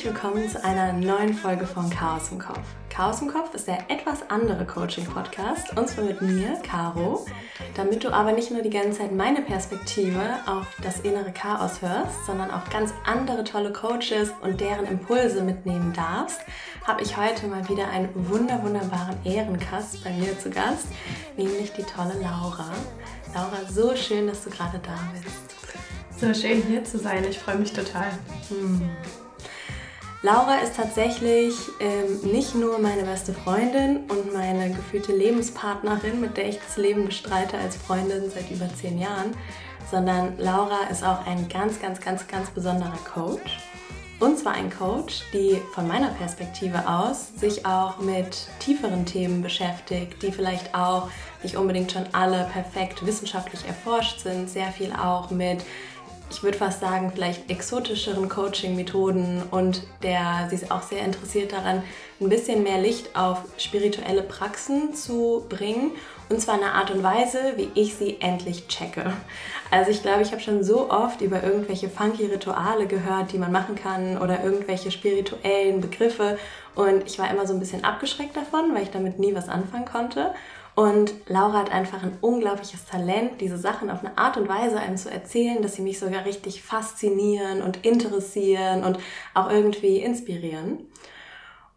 herzlich 0.00 0.14
willkommen 0.14 0.48
zu 0.48 0.64
einer 0.64 0.94
neuen 0.94 1.34
Folge 1.34 1.66
von 1.66 1.90
Chaos 1.90 2.30
im 2.32 2.38
Kopf. 2.38 2.62
Chaos 2.88 3.20
im 3.20 3.28
Kopf 3.28 3.52
ist 3.54 3.66
der 3.66 3.90
etwas 3.90 4.30
andere 4.30 4.64
Coaching-Podcast, 4.64 5.76
und 5.76 5.88
zwar 5.88 6.04
mit 6.04 6.22
mir, 6.22 6.58
Caro. 6.62 7.26
Damit 7.74 8.02
du 8.02 8.10
aber 8.10 8.32
nicht 8.32 8.50
nur 8.50 8.62
die 8.62 8.70
ganze 8.70 9.00
Zeit 9.00 9.12
meine 9.12 9.42
Perspektive 9.42 10.22
auf 10.46 10.66
das 10.82 11.00
innere 11.00 11.32
Chaos 11.32 11.82
hörst, 11.82 12.24
sondern 12.24 12.50
auch 12.50 12.66
ganz 12.70 12.94
andere 13.04 13.44
tolle 13.44 13.72
Coaches 13.72 14.32
und 14.40 14.58
deren 14.62 14.86
Impulse 14.86 15.42
mitnehmen 15.42 15.92
darfst, 15.92 16.40
habe 16.86 17.02
ich 17.02 17.18
heute 17.18 17.46
mal 17.48 17.68
wieder 17.68 17.90
einen 17.90 18.08
wunder 18.14 18.62
wunderbaren 18.62 19.18
Ehrengast 19.24 20.02
bei 20.02 20.12
mir 20.12 20.38
zu 20.38 20.48
Gast, 20.48 20.86
nämlich 21.36 21.74
die 21.74 21.82
tolle 21.82 22.14
Laura. 22.22 22.70
Laura, 23.34 23.58
so 23.70 23.94
schön, 23.94 24.28
dass 24.28 24.44
du 24.44 24.48
gerade 24.48 24.78
da 24.78 24.98
bist. 25.12 26.18
So 26.18 26.32
schön 26.32 26.62
hier 26.62 26.84
zu 26.84 26.98
sein. 26.98 27.22
Ich 27.28 27.38
freue 27.38 27.56
mich 27.56 27.74
total. 27.74 28.08
Hm. 28.48 28.88
Laura 30.22 30.56
ist 30.56 30.76
tatsächlich 30.76 31.54
ähm, 31.80 32.30
nicht 32.30 32.54
nur 32.54 32.78
meine 32.78 33.04
beste 33.04 33.32
Freundin 33.32 34.00
und 34.10 34.34
meine 34.34 34.68
gefühlte 34.68 35.12
Lebenspartnerin, 35.12 36.20
mit 36.20 36.36
der 36.36 36.46
ich 36.46 36.58
das 36.58 36.76
Leben 36.76 37.06
bestreite 37.06 37.56
als 37.56 37.76
Freundin 37.76 38.30
seit 38.30 38.50
über 38.50 38.68
zehn 38.74 38.98
Jahren, 38.98 39.32
sondern 39.90 40.38
Laura 40.38 40.88
ist 40.90 41.02
auch 41.02 41.26
ein 41.26 41.48
ganz, 41.48 41.80
ganz, 41.80 42.00
ganz, 42.00 42.28
ganz 42.28 42.50
besonderer 42.50 42.98
Coach. 43.14 43.60
Und 44.18 44.38
zwar 44.38 44.52
ein 44.52 44.68
Coach, 44.68 45.22
die 45.32 45.58
von 45.72 45.88
meiner 45.88 46.08
Perspektive 46.08 46.86
aus 46.86 47.34
sich 47.36 47.64
auch 47.64 47.98
mit 48.00 48.48
tieferen 48.58 49.06
Themen 49.06 49.40
beschäftigt, 49.40 50.22
die 50.22 50.30
vielleicht 50.30 50.74
auch 50.74 51.08
nicht 51.42 51.56
unbedingt 51.56 51.92
schon 51.92 52.04
alle 52.12 52.46
perfekt 52.52 53.06
wissenschaftlich 53.06 53.66
erforscht 53.66 54.20
sind, 54.20 54.50
sehr 54.50 54.70
viel 54.72 54.92
auch 54.92 55.30
mit 55.30 55.64
ich 56.30 56.42
würde 56.42 56.56
fast 56.56 56.80
sagen, 56.80 57.10
vielleicht 57.12 57.50
exotischeren 57.50 58.28
Coaching-Methoden 58.28 59.42
und 59.50 59.82
der, 60.02 60.46
sie 60.48 60.54
ist 60.54 60.70
auch 60.70 60.82
sehr 60.82 61.04
interessiert 61.04 61.52
daran, 61.52 61.82
ein 62.20 62.28
bisschen 62.28 62.62
mehr 62.62 62.78
Licht 62.78 63.16
auf 63.16 63.38
spirituelle 63.58 64.22
Praxen 64.22 64.94
zu 64.94 65.44
bringen 65.48 65.92
und 66.28 66.40
zwar 66.40 66.56
in 66.56 66.62
einer 66.62 66.74
Art 66.74 66.92
und 66.92 67.02
Weise, 67.02 67.38
wie 67.56 67.70
ich 67.74 67.96
sie 67.96 68.20
endlich 68.20 68.68
checke. 68.68 69.12
Also 69.72 69.90
ich 69.90 70.02
glaube, 70.02 70.22
ich 70.22 70.30
habe 70.30 70.40
schon 70.40 70.62
so 70.62 70.88
oft 70.90 71.20
über 71.20 71.42
irgendwelche 71.42 71.88
funky 71.88 72.26
Rituale 72.26 72.86
gehört, 72.86 73.32
die 73.32 73.38
man 73.38 73.50
machen 73.50 73.74
kann 73.74 74.16
oder 74.16 74.44
irgendwelche 74.44 74.92
spirituellen 74.92 75.80
Begriffe 75.80 76.38
und 76.76 77.04
ich 77.06 77.18
war 77.18 77.28
immer 77.30 77.46
so 77.46 77.54
ein 77.54 77.60
bisschen 77.60 77.84
abgeschreckt 77.84 78.36
davon, 78.36 78.74
weil 78.74 78.84
ich 78.84 78.90
damit 78.90 79.18
nie 79.18 79.34
was 79.34 79.48
anfangen 79.48 79.86
konnte. 79.86 80.32
Und 80.80 81.12
Laura 81.26 81.58
hat 81.58 81.72
einfach 81.72 82.02
ein 82.02 82.16
unglaubliches 82.22 82.86
Talent, 82.86 83.42
diese 83.42 83.58
Sachen 83.58 83.90
auf 83.90 84.02
eine 84.02 84.16
Art 84.16 84.38
und 84.38 84.48
Weise 84.48 84.80
einem 84.80 84.96
zu 84.96 85.10
erzählen, 85.10 85.60
dass 85.60 85.74
sie 85.74 85.82
mich 85.82 85.98
sogar 85.98 86.24
richtig 86.24 86.62
faszinieren 86.62 87.60
und 87.60 87.84
interessieren 87.84 88.82
und 88.84 88.98
auch 89.34 89.50
irgendwie 89.50 89.98
inspirieren. 89.98 90.86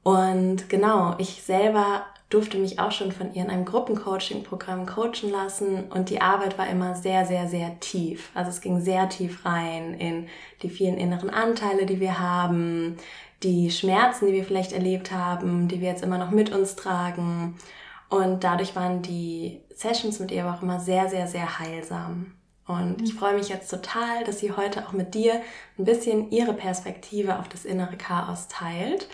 Und 0.03 0.69
genau, 0.69 1.15
ich 1.17 1.43
selber 1.43 2.05
durfte 2.29 2.57
mich 2.57 2.79
auch 2.79 2.93
schon 2.93 3.11
von 3.11 3.33
ihr 3.33 3.43
in 3.43 3.49
einem 3.49 3.65
Gruppencoaching-Programm 3.65 4.85
coachen 4.85 5.29
lassen 5.29 5.91
und 5.91 6.09
die 6.09 6.21
Arbeit 6.21 6.57
war 6.57 6.69
immer 6.69 6.95
sehr, 6.95 7.25
sehr, 7.25 7.49
sehr 7.49 7.77
tief. 7.81 8.29
Also 8.33 8.51
es 8.51 8.61
ging 8.61 8.79
sehr 8.79 9.09
tief 9.09 9.43
rein 9.43 9.95
in 9.95 10.27
die 10.61 10.69
vielen 10.69 10.95
inneren 10.95 11.29
Anteile, 11.29 11.85
die 11.85 11.99
wir 11.99 12.19
haben, 12.19 12.95
die 13.43 13.69
Schmerzen, 13.69 14.27
die 14.27 14.33
wir 14.33 14.45
vielleicht 14.45 14.71
erlebt 14.71 15.11
haben, 15.11 15.67
die 15.67 15.81
wir 15.81 15.89
jetzt 15.89 16.05
immer 16.05 16.17
noch 16.17 16.31
mit 16.31 16.55
uns 16.55 16.77
tragen 16.77 17.55
und 18.14 18.44
dadurch 18.44 18.75
waren 18.75 19.02
die 19.02 19.61
Sessions 19.73 20.19
mit 20.19 20.31
ihr 20.31 20.47
auch 20.47 20.61
immer 20.61 20.80
sehr, 20.80 21.09
sehr, 21.09 21.28
sehr 21.28 21.58
heilsam. 21.58 22.33
Und 22.67 23.02
ich 23.02 23.16
freue 23.16 23.33
mich 23.33 23.50
jetzt 23.50 23.70
total, 23.70 24.23
dass 24.23 24.39
sie 24.39 24.52
heute 24.52 24.88
auch 24.88 24.94
mit 24.94 25.16
dir 25.16 25.42
ein 25.80 25.86
bisschen 25.86 26.30
ihre 26.30 26.54
Perspektive 26.54 27.39
auf 27.39 27.49
das 27.49 27.65
innere 27.65 27.98
Chaos 27.98 28.48
teilt. 28.48 29.10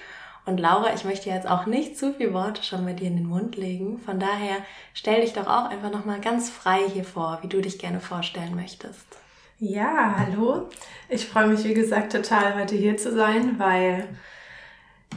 Und 0.46 0.60
Laura, 0.60 0.94
ich 0.94 1.06
möchte 1.06 1.30
jetzt 1.30 1.48
auch 1.48 1.66
nicht 1.66 1.98
zu 1.98 2.14
viele 2.14 2.34
Worte 2.34 2.62
schon 2.62 2.86
bei 2.86 2.94
dir 2.94 3.08
in 3.08 3.16
den 3.16 3.28
Mund 3.28 3.56
legen. 3.56 4.00
Von 4.00 4.20
daher 4.20 4.58
stell 4.94 5.22
dich 5.22 5.34
doch 5.34 5.48
auch 5.48 5.70
einfach 5.70 5.92
nochmal 5.92 6.20
ganz 6.20 6.50
frei 6.50 6.82
hier 6.92 7.06
vor, 7.06 7.40
wie 7.42 7.48
du 7.48 7.62
dich 7.62 7.80
gerne 7.80 8.02
vorstellen 8.02 8.56
möchtest. 8.56 9.08
Ja, 9.60 10.16
hallo. 10.18 10.70
Ich 11.08 11.26
freue 11.26 11.48
mich, 11.48 11.64
wie 11.64 11.74
gesagt, 11.74 12.12
total 12.12 12.56
heute 12.56 12.76
hier 12.76 12.98
zu 12.98 13.14
sein, 13.14 13.60
weil 13.60 14.10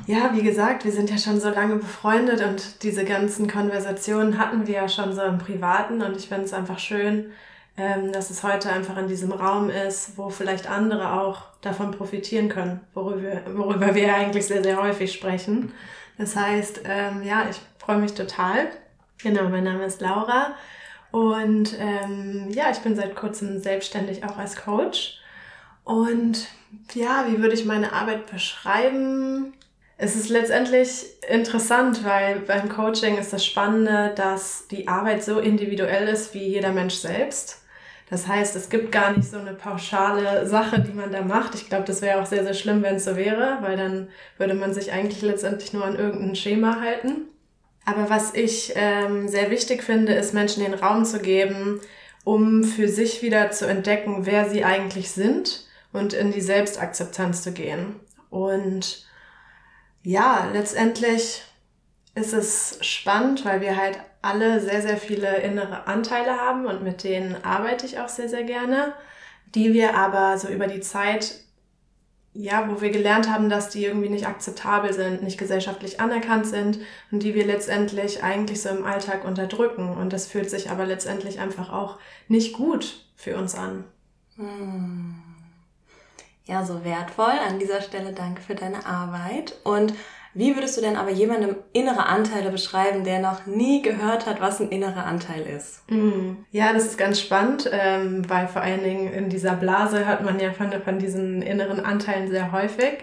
ja, 0.06 0.34
wie 0.34 0.42
gesagt, 0.42 0.84
wir 0.84 0.92
sind 0.92 1.10
ja 1.10 1.18
schon 1.18 1.40
so 1.40 1.50
lange 1.50 1.76
befreundet 1.76 2.44
und 2.44 2.82
diese 2.82 3.04
ganzen 3.04 3.48
Konversationen 3.48 4.38
hatten 4.38 4.66
wir 4.66 4.74
ja 4.74 4.88
schon 4.88 5.14
so 5.14 5.22
im 5.22 5.38
Privaten 5.38 6.02
und 6.02 6.16
ich 6.16 6.28
finde 6.28 6.44
es 6.44 6.52
einfach 6.52 6.78
schön, 6.78 7.32
ähm, 7.76 8.12
dass 8.12 8.30
es 8.30 8.42
heute 8.42 8.70
einfach 8.70 8.96
in 8.96 9.08
diesem 9.08 9.32
Raum 9.32 9.70
ist, 9.70 10.18
wo 10.18 10.28
vielleicht 10.28 10.68
andere 10.68 11.20
auch 11.20 11.44
davon 11.60 11.92
profitieren 11.92 12.48
können, 12.48 12.80
worüber, 12.94 13.42
worüber 13.54 13.94
wir 13.94 14.14
eigentlich 14.14 14.46
sehr, 14.46 14.62
sehr 14.62 14.82
häufig 14.82 15.12
sprechen. 15.12 15.72
Das 16.18 16.36
heißt, 16.36 16.82
ähm, 16.84 17.22
ja, 17.22 17.46
ich 17.48 17.60
freue 17.78 17.98
mich 17.98 18.14
total. 18.14 18.68
Genau, 19.22 19.48
mein 19.48 19.64
Name 19.64 19.84
ist 19.84 20.00
Laura 20.00 20.54
und 21.12 21.76
ähm, 21.78 22.48
ja, 22.50 22.70
ich 22.70 22.78
bin 22.78 22.96
seit 22.96 23.14
kurzem 23.14 23.60
selbstständig 23.60 24.24
auch 24.24 24.36
als 24.36 24.56
Coach. 24.56 25.18
Und 25.84 26.48
ja, 26.94 27.26
wie 27.28 27.38
würde 27.38 27.54
ich 27.54 27.64
meine 27.64 27.92
Arbeit 27.92 28.30
beschreiben? 28.30 29.52
Es 30.02 30.16
ist 30.16 30.30
letztendlich 30.30 31.04
interessant, 31.28 32.04
weil 32.04 32.40
beim 32.40 32.68
Coaching 32.68 33.18
ist 33.18 33.32
das 33.32 33.46
Spannende, 33.46 34.10
dass 34.16 34.66
die 34.66 34.88
Arbeit 34.88 35.22
so 35.22 35.38
individuell 35.38 36.08
ist 36.08 36.34
wie 36.34 36.44
jeder 36.44 36.72
Mensch 36.72 36.96
selbst. 36.96 37.62
Das 38.10 38.26
heißt, 38.26 38.56
es 38.56 38.68
gibt 38.68 38.90
gar 38.90 39.16
nicht 39.16 39.30
so 39.30 39.38
eine 39.38 39.52
pauschale 39.52 40.44
Sache, 40.48 40.80
die 40.80 40.92
man 40.92 41.12
da 41.12 41.22
macht. 41.22 41.54
Ich 41.54 41.68
glaube, 41.68 41.84
das 41.84 42.02
wäre 42.02 42.20
auch 42.20 42.26
sehr, 42.26 42.42
sehr 42.42 42.54
schlimm, 42.54 42.82
wenn 42.82 42.96
es 42.96 43.04
so 43.04 43.14
wäre, 43.14 43.58
weil 43.60 43.76
dann 43.76 44.08
würde 44.38 44.54
man 44.54 44.74
sich 44.74 44.90
eigentlich 44.90 45.22
letztendlich 45.22 45.72
nur 45.72 45.84
an 45.84 45.94
irgendein 45.94 46.34
Schema 46.34 46.80
halten. 46.80 47.28
Aber 47.84 48.10
was 48.10 48.34
ich 48.34 48.72
ähm, 48.74 49.28
sehr 49.28 49.52
wichtig 49.52 49.84
finde, 49.84 50.14
ist 50.14 50.34
Menschen 50.34 50.64
den 50.64 50.74
Raum 50.74 51.04
zu 51.04 51.20
geben, 51.20 51.80
um 52.24 52.64
für 52.64 52.88
sich 52.88 53.22
wieder 53.22 53.52
zu 53.52 53.68
entdecken, 53.68 54.26
wer 54.26 54.50
sie 54.50 54.64
eigentlich 54.64 55.12
sind 55.12 55.64
und 55.92 56.12
in 56.12 56.32
die 56.32 56.40
Selbstakzeptanz 56.40 57.42
zu 57.44 57.52
gehen. 57.52 58.00
Und 58.30 59.06
ja, 60.02 60.48
letztendlich 60.52 61.42
ist 62.14 62.32
es 62.32 62.78
spannend, 62.82 63.44
weil 63.44 63.60
wir 63.60 63.76
halt 63.76 63.98
alle 64.20 64.60
sehr, 64.60 64.82
sehr 64.82 64.96
viele 64.96 65.36
innere 65.38 65.86
Anteile 65.86 66.38
haben 66.38 66.66
und 66.66 66.82
mit 66.82 67.04
denen 67.04 67.42
arbeite 67.44 67.86
ich 67.86 67.98
auch 67.98 68.08
sehr, 68.08 68.28
sehr 68.28 68.44
gerne, 68.44 68.94
die 69.54 69.72
wir 69.72 69.96
aber 69.96 70.38
so 70.38 70.48
über 70.48 70.66
die 70.66 70.80
Zeit, 70.80 71.34
ja, 72.34 72.70
wo 72.70 72.80
wir 72.80 72.90
gelernt 72.90 73.30
haben, 73.30 73.48
dass 73.50 73.68
die 73.68 73.84
irgendwie 73.84 74.08
nicht 74.08 74.26
akzeptabel 74.26 74.92
sind, 74.92 75.22
nicht 75.22 75.38
gesellschaftlich 75.38 76.00
anerkannt 76.00 76.46
sind 76.46 76.78
und 77.10 77.22
die 77.22 77.34
wir 77.34 77.44
letztendlich 77.44 78.22
eigentlich 78.22 78.62
so 78.62 78.70
im 78.70 78.84
Alltag 78.84 79.24
unterdrücken. 79.24 79.90
Und 79.90 80.12
das 80.12 80.26
fühlt 80.26 80.48
sich 80.48 80.70
aber 80.70 80.86
letztendlich 80.86 81.40
einfach 81.40 81.70
auch 81.70 81.98
nicht 82.28 82.54
gut 82.54 83.06
für 83.16 83.36
uns 83.36 83.54
an. 83.54 83.84
Hm 84.36 85.31
ja 86.44 86.64
so 86.64 86.84
wertvoll. 86.84 87.34
An 87.48 87.58
dieser 87.58 87.80
Stelle 87.80 88.12
danke 88.12 88.42
für 88.42 88.54
deine 88.54 88.86
Arbeit. 88.86 89.54
Und 89.64 89.94
wie 90.34 90.54
würdest 90.54 90.78
du 90.78 90.80
denn 90.80 90.96
aber 90.96 91.10
jemandem 91.10 91.56
innere 91.72 92.06
Anteile 92.06 92.50
beschreiben, 92.50 93.04
der 93.04 93.20
noch 93.20 93.44
nie 93.44 93.82
gehört 93.82 94.26
hat, 94.26 94.40
was 94.40 94.60
ein 94.60 94.70
innerer 94.70 95.04
Anteil 95.04 95.42
ist? 95.42 95.82
Mm. 95.90 96.44
Ja, 96.50 96.72
das 96.72 96.86
ist 96.86 96.96
ganz 96.96 97.20
spannend, 97.20 97.68
ähm, 97.70 98.28
weil 98.28 98.48
vor 98.48 98.62
allen 98.62 98.82
Dingen 98.82 99.12
in 99.12 99.28
dieser 99.28 99.54
Blase 99.54 100.06
hört 100.06 100.24
man 100.24 100.40
ja 100.40 100.52
von, 100.52 100.72
von 100.82 100.98
diesen 100.98 101.42
inneren 101.42 101.84
Anteilen 101.84 102.28
sehr 102.28 102.50
häufig. 102.50 103.00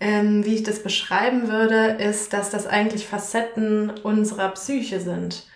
Ähm, 0.00 0.44
wie 0.46 0.54
ich 0.54 0.62
das 0.62 0.82
beschreiben 0.82 1.48
würde, 1.48 1.98
ist, 2.02 2.32
dass 2.32 2.50
das 2.50 2.66
eigentlich 2.66 3.06
Facetten 3.06 3.90
unserer 4.02 4.48
Psyche 4.48 5.00
sind. 5.00 5.46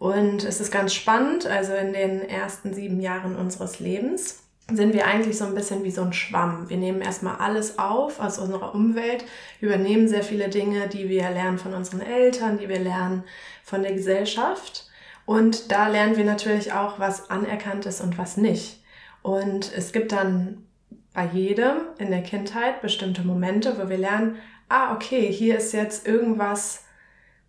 Und 0.00 0.44
es 0.44 0.60
ist 0.60 0.72
ganz 0.72 0.92
spannend, 0.92 1.46
also 1.46 1.72
in 1.72 1.92
den 1.92 2.28
ersten 2.28 2.74
sieben 2.74 3.00
Jahren 3.00 3.36
unseres 3.36 3.78
Lebens 3.78 4.43
sind 4.72 4.94
wir 4.94 5.06
eigentlich 5.06 5.36
so 5.36 5.44
ein 5.44 5.54
bisschen 5.54 5.84
wie 5.84 5.90
so 5.90 6.02
ein 6.02 6.14
Schwamm. 6.14 6.70
Wir 6.70 6.78
nehmen 6.78 7.02
erstmal 7.02 7.36
alles 7.36 7.78
auf 7.78 8.18
aus 8.18 8.38
unserer 8.38 8.74
Umwelt, 8.74 9.24
übernehmen 9.60 10.08
sehr 10.08 10.22
viele 10.22 10.48
Dinge, 10.48 10.88
die 10.88 11.08
wir 11.08 11.28
lernen 11.30 11.58
von 11.58 11.74
unseren 11.74 12.00
Eltern, 12.00 12.58
die 12.58 12.68
wir 12.68 12.78
lernen 12.78 13.24
von 13.62 13.82
der 13.82 13.92
Gesellschaft. 13.92 14.88
Und 15.26 15.70
da 15.70 15.88
lernen 15.88 16.16
wir 16.16 16.24
natürlich 16.24 16.72
auch, 16.72 16.98
was 16.98 17.30
anerkannt 17.30 17.86
ist 17.86 18.00
und 18.00 18.16
was 18.16 18.36
nicht. 18.36 18.82
Und 19.22 19.72
es 19.76 19.92
gibt 19.92 20.12
dann 20.12 20.66
bei 21.12 21.26
jedem 21.26 21.76
in 21.98 22.10
der 22.10 22.22
Kindheit 22.22 22.82
bestimmte 22.82 23.22
Momente, 23.22 23.76
wo 23.78 23.88
wir 23.88 23.98
lernen, 23.98 24.36
ah, 24.68 24.94
okay, 24.94 25.30
hier 25.30 25.58
ist 25.58 25.72
jetzt 25.72 26.06
irgendwas, 26.06 26.84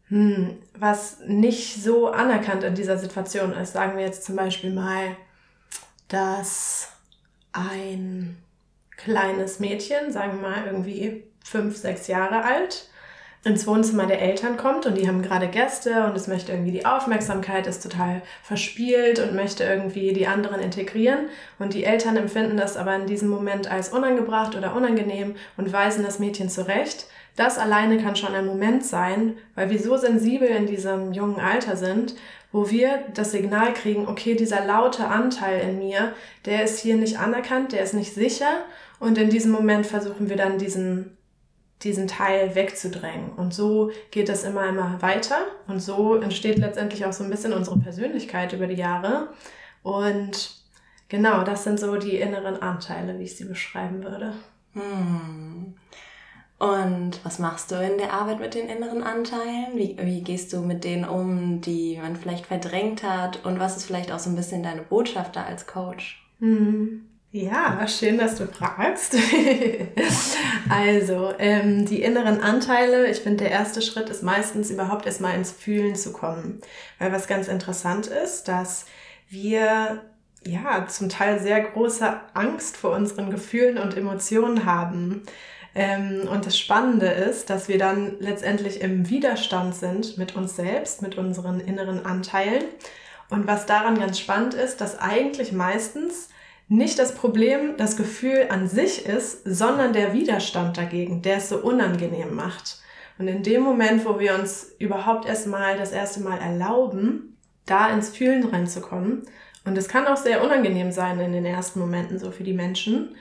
hm, 0.09 0.57
was 0.77 1.19
nicht 1.25 1.81
so 1.81 2.09
anerkannt 2.09 2.63
in 2.63 2.75
dieser 2.75 2.97
Situation 2.97 3.53
ist. 3.53 3.73
Sagen 3.73 3.97
wir 3.97 4.05
jetzt 4.05 4.23
zum 4.23 4.35
Beispiel 4.35 4.71
mal, 4.71 5.17
dass 6.07 6.94
ein 7.55 8.37
kleines 8.97 9.59
Mädchen, 9.59 10.11
sagen 10.11 10.41
wir 10.41 10.49
mal 10.49 10.65
irgendwie 10.65 11.23
fünf, 11.43 11.77
sechs 11.77 12.07
Jahre 12.07 12.43
alt, 12.43 12.89
ins 13.45 13.67
Wohnzimmer 13.67 14.07
der 14.07 14.21
Eltern 14.21 14.57
kommt 14.57 14.87
und 14.87 14.97
die 14.97 15.07
haben 15.07 15.21
gerade 15.21 15.47
Gäste 15.47 16.05
und 16.05 16.15
es 16.15 16.27
möchte 16.27 16.51
irgendwie 16.51 16.71
die 16.71 16.85
Aufmerksamkeit, 16.85 17.67
ist 17.67 17.83
total 17.83 18.23
verspielt 18.41 19.19
und 19.19 19.35
möchte 19.35 19.63
irgendwie 19.63 20.13
die 20.13 20.25
anderen 20.25 20.59
integrieren. 20.59 21.29
Und 21.59 21.75
die 21.75 21.83
Eltern 21.83 22.17
empfinden 22.17 22.57
das 22.57 22.75
aber 22.75 22.95
in 22.95 23.05
diesem 23.05 23.29
Moment 23.29 23.69
als 23.69 23.89
unangebracht 23.89 24.55
oder 24.55 24.75
unangenehm 24.75 25.35
und 25.57 25.71
weisen 25.71 26.03
das 26.03 26.17
Mädchen 26.17 26.49
zurecht. 26.49 27.05
Das 27.35 27.57
alleine 27.57 27.97
kann 27.97 28.15
schon 28.15 28.33
ein 28.33 28.45
Moment 28.45 28.85
sein, 28.85 29.37
weil 29.55 29.69
wir 29.69 29.79
so 29.79 29.97
sensibel 29.97 30.47
in 30.47 30.67
diesem 30.67 31.11
jungen 31.11 31.39
Alter 31.39 31.75
sind, 31.75 32.15
wo 32.51 32.69
wir 32.69 33.03
das 33.13 33.31
Signal 33.31 33.73
kriegen, 33.73 34.07
okay, 34.07 34.35
dieser 34.35 34.65
laute 34.65 35.07
Anteil 35.07 35.59
in 35.59 35.79
mir, 35.79 36.13
der 36.45 36.63
ist 36.63 36.79
hier 36.79 36.95
nicht 36.95 37.19
anerkannt, 37.19 37.73
der 37.73 37.83
ist 37.83 37.93
nicht 37.93 38.13
sicher. 38.13 38.63
Und 38.99 39.17
in 39.17 39.29
diesem 39.29 39.51
Moment 39.51 39.85
versuchen 39.85 40.29
wir 40.29 40.37
dann 40.37 40.57
diesen 40.57 41.15
diesen 41.83 42.07
Teil 42.07 42.55
wegzudrängen. 42.55 43.31
Und 43.31 43.53
so 43.53 43.91
geht 44.11 44.29
das 44.29 44.43
immer, 44.43 44.67
immer 44.67 45.01
weiter. 45.01 45.39
Und 45.67 45.79
so 45.79 46.15
entsteht 46.15 46.57
letztendlich 46.57 47.05
auch 47.05 47.13
so 47.13 47.23
ein 47.23 47.29
bisschen 47.29 47.53
unsere 47.53 47.77
Persönlichkeit 47.79 48.53
über 48.53 48.67
die 48.67 48.75
Jahre. 48.75 49.29
Und 49.83 50.55
genau, 51.09 51.43
das 51.43 51.63
sind 51.63 51.79
so 51.79 51.97
die 51.97 52.17
inneren 52.17 52.61
Anteile, 52.61 53.19
wie 53.19 53.23
ich 53.23 53.35
sie 53.35 53.45
beschreiben 53.45 54.03
würde. 54.03 54.33
Hm. 54.73 55.75
Und 56.57 57.19
was 57.23 57.39
machst 57.39 57.71
du 57.71 57.75
in 57.75 57.97
der 57.97 58.13
Arbeit 58.13 58.39
mit 58.39 58.53
den 58.53 58.69
inneren 58.69 59.03
Anteilen? 59.03 59.75
Wie, 59.75 59.97
wie 59.99 60.21
gehst 60.21 60.53
du 60.53 60.61
mit 60.61 60.83
denen 60.85 61.03
um, 61.03 61.59
die 61.59 61.99
man 62.01 62.15
vielleicht 62.15 62.45
verdrängt 62.45 63.03
hat? 63.03 63.45
Und 63.45 63.59
was 63.59 63.75
ist 63.75 63.85
vielleicht 63.85 64.11
auch 64.11 64.19
so 64.19 64.29
ein 64.29 64.37
bisschen 64.37 64.63
deine 64.63 64.81
Botschaft 64.81 65.35
da 65.35 65.43
als 65.43 65.67
Coach? 65.67 66.25
Hm. 66.39 67.05
Ja, 67.31 67.85
schön, 67.89 68.17
dass 68.17 68.35
du 68.35 68.47
fragst. 68.47 69.17
also, 70.69 71.33
ähm, 71.37 71.85
die 71.85 72.01
inneren 72.01 72.39
Anteile, 72.39 73.11
ich 73.11 73.19
finde, 73.19 73.43
der 73.43 73.51
erste 73.51 73.81
Schritt 73.81 74.09
ist 74.09 74.23
meistens 74.23 74.71
überhaupt 74.71 75.05
erstmal 75.05 75.35
ins 75.35 75.51
Fühlen 75.51 75.95
zu 75.95 76.13
kommen. 76.13 76.61
Weil 76.97 77.11
was 77.11 77.27
ganz 77.27 77.49
interessant 77.49 78.07
ist, 78.07 78.47
dass 78.47 78.85
wir 79.27 80.01
ja 80.45 80.87
zum 80.87 81.09
Teil 81.09 81.41
sehr 81.41 81.59
große 81.59 82.09
Angst 82.33 82.77
vor 82.77 82.95
unseren 82.95 83.31
Gefühlen 83.31 83.79
und 83.79 83.97
Emotionen 83.97 84.63
haben. 84.63 85.23
Ähm, 85.75 86.27
und 86.31 86.45
das 86.45 86.57
Spannende 86.57 87.07
ist, 87.07 87.49
dass 87.49 87.67
wir 87.67 87.77
dann 87.77 88.15
letztendlich 88.19 88.81
im 88.81 89.09
Widerstand 89.09 89.75
sind 89.75 90.17
mit 90.17 90.35
uns 90.35 90.55
selbst, 90.55 91.01
mit 91.01 91.17
unseren 91.17 91.59
inneren 91.59 92.05
Anteilen. 92.05 92.63
Und 93.29 93.45
was 93.45 93.65
daran 93.65 93.99
ganz 93.99 94.19
spannend 94.19 94.53
ist, 94.53 94.79
dass 94.81 94.97
eigentlich 94.99 95.51
meistens 95.51 96.29
nicht 96.67 96.97
das 96.97 97.13
Problem 97.13 97.77
das 97.77 97.97
Gefühl 97.97 98.47
an 98.49 98.67
sich 98.67 99.05
ist, 99.05 99.43
sondern 99.45 99.93
der 99.93 100.13
Widerstand 100.13 100.77
dagegen, 100.77 101.21
der 101.21 101.37
es 101.37 101.49
so 101.49 101.57
unangenehm 101.57 102.33
macht. 102.33 102.79
Und 103.17 103.27
in 103.27 103.43
dem 103.43 103.61
Moment, 103.61 104.05
wo 104.05 104.19
wir 104.19 104.35
uns 104.35 104.73
überhaupt 104.79 105.27
erstmal 105.27 105.77
das 105.77 105.91
erste 105.91 106.21
Mal 106.21 106.37
erlauben, 106.39 107.37
da 107.65 107.89
ins 107.89 108.09
Fühlen 108.09 108.45
reinzukommen, 108.45 109.23
und 109.65 109.77
es 109.79 109.87
kann 109.87 110.05
auch 110.05 110.17
sehr 110.17 110.43
unangenehm 110.43 110.91
sein 110.91 111.19
in 111.19 111.33
den 111.33 111.45
ersten 111.45 111.79
Momenten 111.79 112.19
so 112.19 112.29
für 112.29 112.43
die 112.43 112.53
Menschen, 112.53 113.15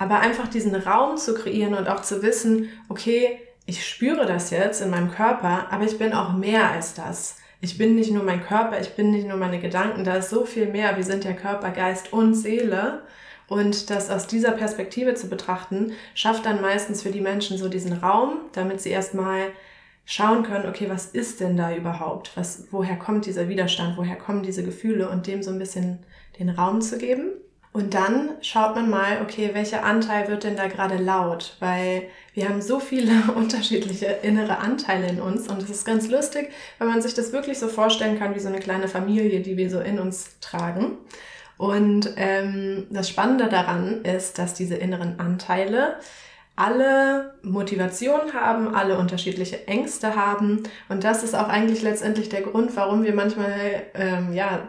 aber 0.00 0.18
einfach 0.18 0.48
diesen 0.48 0.74
Raum 0.74 1.16
zu 1.16 1.34
kreieren 1.34 1.74
und 1.74 1.88
auch 1.88 2.02
zu 2.02 2.24
wissen, 2.24 2.70
okay, 2.88 3.38
ich 3.66 3.86
spüre 3.86 4.26
das 4.26 4.50
jetzt 4.50 4.82
in 4.82 4.90
meinem 4.90 5.12
Körper, 5.12 5.68
aber 5.70 5.84
ich 5.84 5.96
bin 5.96 6.12
auch 6.12 6.32
mehr 6.32 6.68
als 6.72 6.94
das 6.94 7.36
ich 7.62 7.76
bin 7.76 7.94
nicht 7.94 8.10
nur 8.10 8.22
mein 8.22 8.42
Körper, 8.42 8.80
ich 8.80 8.94
bin 8.94 9.10
nicht 9.10 9.26
nur 9.26 9.36
meine 9.36 9.60
Gedanken, 9.60 10.04
da 10.04 10.16
ist 10.16 10.30
so 10.30 10.44
viel 10.46 10.66
mehr. 10.66 10.96
Wir 10.96 11.04
sind 11.04 11.24
ja 11.24 11.32
Körper, 11.32 11.70
Geist 11.70 12.12
und 12.12 12.34
Seele. 12.34 13.02
Und 13.48 13.90
das 13.90 14.10
aus 14.10 14.26
dieser 14.26 14.52
Perspektive 14.52 15.14
zu 15.14 15.28
betrachten, 15.28 15.92
schafft 16.14 16.46
dann 16.46 16.62
meistens 16.62 17.02
für 17.02 17.10
die 17.10 17.20
Menschen 17.20 17.58
so 17.58 17.68
diesen 17.68 17.92
Raum, 17.94 18.38
damit 18.52 18.80
sie 18.80 18.90
erstmal 18.90 19.48
schauen 20.04 20.44
können, 20.44 20.68
okay, 20.68 20.88
was 20.88 21.06
ist 21.06 21.40
denn 21.40 21.56
da 21.56 21.74
überhaupt? 21.74 22.30
Was, 22.36 22.68
woher 22.70 22.96
kommt 22.96 23.26
dieser 23.26 23.48
Widerstand? 23.48 23.98
Woher 23.98 24.16
kommen 24.16 24.42
diese 24.42 24.64
Gefühle? 24.64 25.10
Und 25.10 25.26
dem 25.26 25.42
so 25.42 25.50
ein 25.50 25.58
bisschen 25.58 25.98
den 26.38 26.48
Raum 26.48 26.80
zu 26.80 26.96
geben. 26.96 27.32
Und 27.72 27.94
dann 27.94 28.30
schaut 28.40 28.74
man 28.74 28.90
mal, 28.90 29.22
okay, 29.22 29.50
welcher 29.52 29.84
Anteil 29.84 30.28
wird 30.28 30.42
denn 30.42 30.56
da 30.56 30.66
gerade 30.66 30.96
laut? 30.96 31.56
Weil 31.60 32.08
wir 32.34 32.48
haben 32.48 32.60
so 32.60 32.80
viele 32.80 33.12
unterschiedliche 33.36 34.06
innere 34.22 34.58
Anteile 34.58 35.08
in 35.08 35.20
uns 35.20 35.48
und 35.48 35.62
es 35.62 35.70
ist 35.70 35.84
ganz 35.84 36.08
lustig, 36.08 36.50
wenn 36.78 36.88
man 36.88 37.00
sich 37.00 37.14
das 37.14 37.32
wirklich 37.32 37.58
so 37.58 37.68
vorstellen 37.68 38.18
kann 38.18 38.34
wie 38.34 38.40
so 38.40 38.48
eine 38.48 38.58
kleine 38.58 38.88
Familie, 38.88 39.40
die 39.40 39.56
wir 39.56 39.70
so 39.70 39.80
in 39.80 40.00
uns 40.00 40.40
tragen. 40.40 40.98
Und 41.58 42.14
ähm, 42.16 42.86
das 42.90 43.08
Spannende 43.08 43.48
daran 43.48 44.02
ist, 44.02 44.38
dass 44.38 44.54
diese 44.54 44.76
inneren 44.76 45.20
Anteile 45.20 45.96
alle 46.56 47.34
Motivation 47.42 48.32
haben, 48.34 48.74
alle 48.74 48.98
unterschiedliche 48.98 49.66
Ängste 49.68 50.16
haben. 50.16 50.64
Und 50.88 51.04
das 51.04 51.22
ist 51.22 51.34
auch 51.34 51.48
eigentlich 51.48 51.82
letztendlich 51.82 52.28
der 52.28 52.42
Grund, 52.42 52.74
warum 52.76 53.04
wir 53.04 53.14
manchmal 53.14 53.82
ähm, 53.94 54.32
ja 54.32 54.68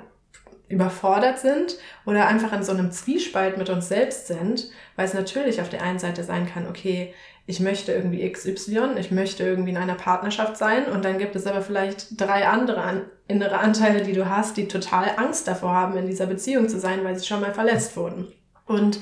überfordert 0.72 1.40
sind 1.40 1.78
oder 2.06 2.28
einfach 2.28 2.54
in 2.54 2.64
so 2.64 2.72
einem 2.72 2.92
Zwiespalt 2.92 3.58
mit 3.58 3.70
uns 3.70 3.88
selbst 3.88 4.28
sind, 4.28 4.70
weil 4.96 5.06
es 5.06 5.14
natürlich 5.14 5.62
auf 5.62 5.70
der 5.70 5.84
einen 5.84 6.00
Seite 6.00 6.24
sein 6.24 6.48
kann, 6.48 6.68
okay, 6.68 7.14
ich 7.48 7.60
möchte 7.60 7.92
irgendwie 7.92 8.30
XY, 8.32 8.92
ich 9.00 9.12
möchte 9.12 9.44
irgendwie 9.44 9.72
in 9.72 9.78
einer 9.78 9.96
Partnerschaft 9.96 10.58
sein 10.58 10.86
und 10.86 11.04
dann 11.04 11.18
gibt 11.18 11.36
es 11.36 11.48
aber 11.48 11.62
vielleicht 11.62 12.20
drei 12.20 12.48
andere 12.48 12.82
an, 12.82 13.02
innere 13.28 13.58
Anteile, 13.58 14.04
die 14.04 14.14
du 14.14 14.30
hast, 14.30 14.58
die 14.58 14.68
total 14.68 15.12
Angst 15.18 15.48
davor 15.48 15.74
haben, 15.74 15.98
in 15.98 16.08
dieser 16.08 16.28
Beziehung 16.28 16.70
zu 16.70 16.80
sein, 16.80 17.04
weil 17.04 17.18
sie 17.18 17.26
schon 17.26 17.42
mal 17.42 17.54
verletzt 17.54 17.98
wurden. 17.98 18.28
Und 18.66 19.00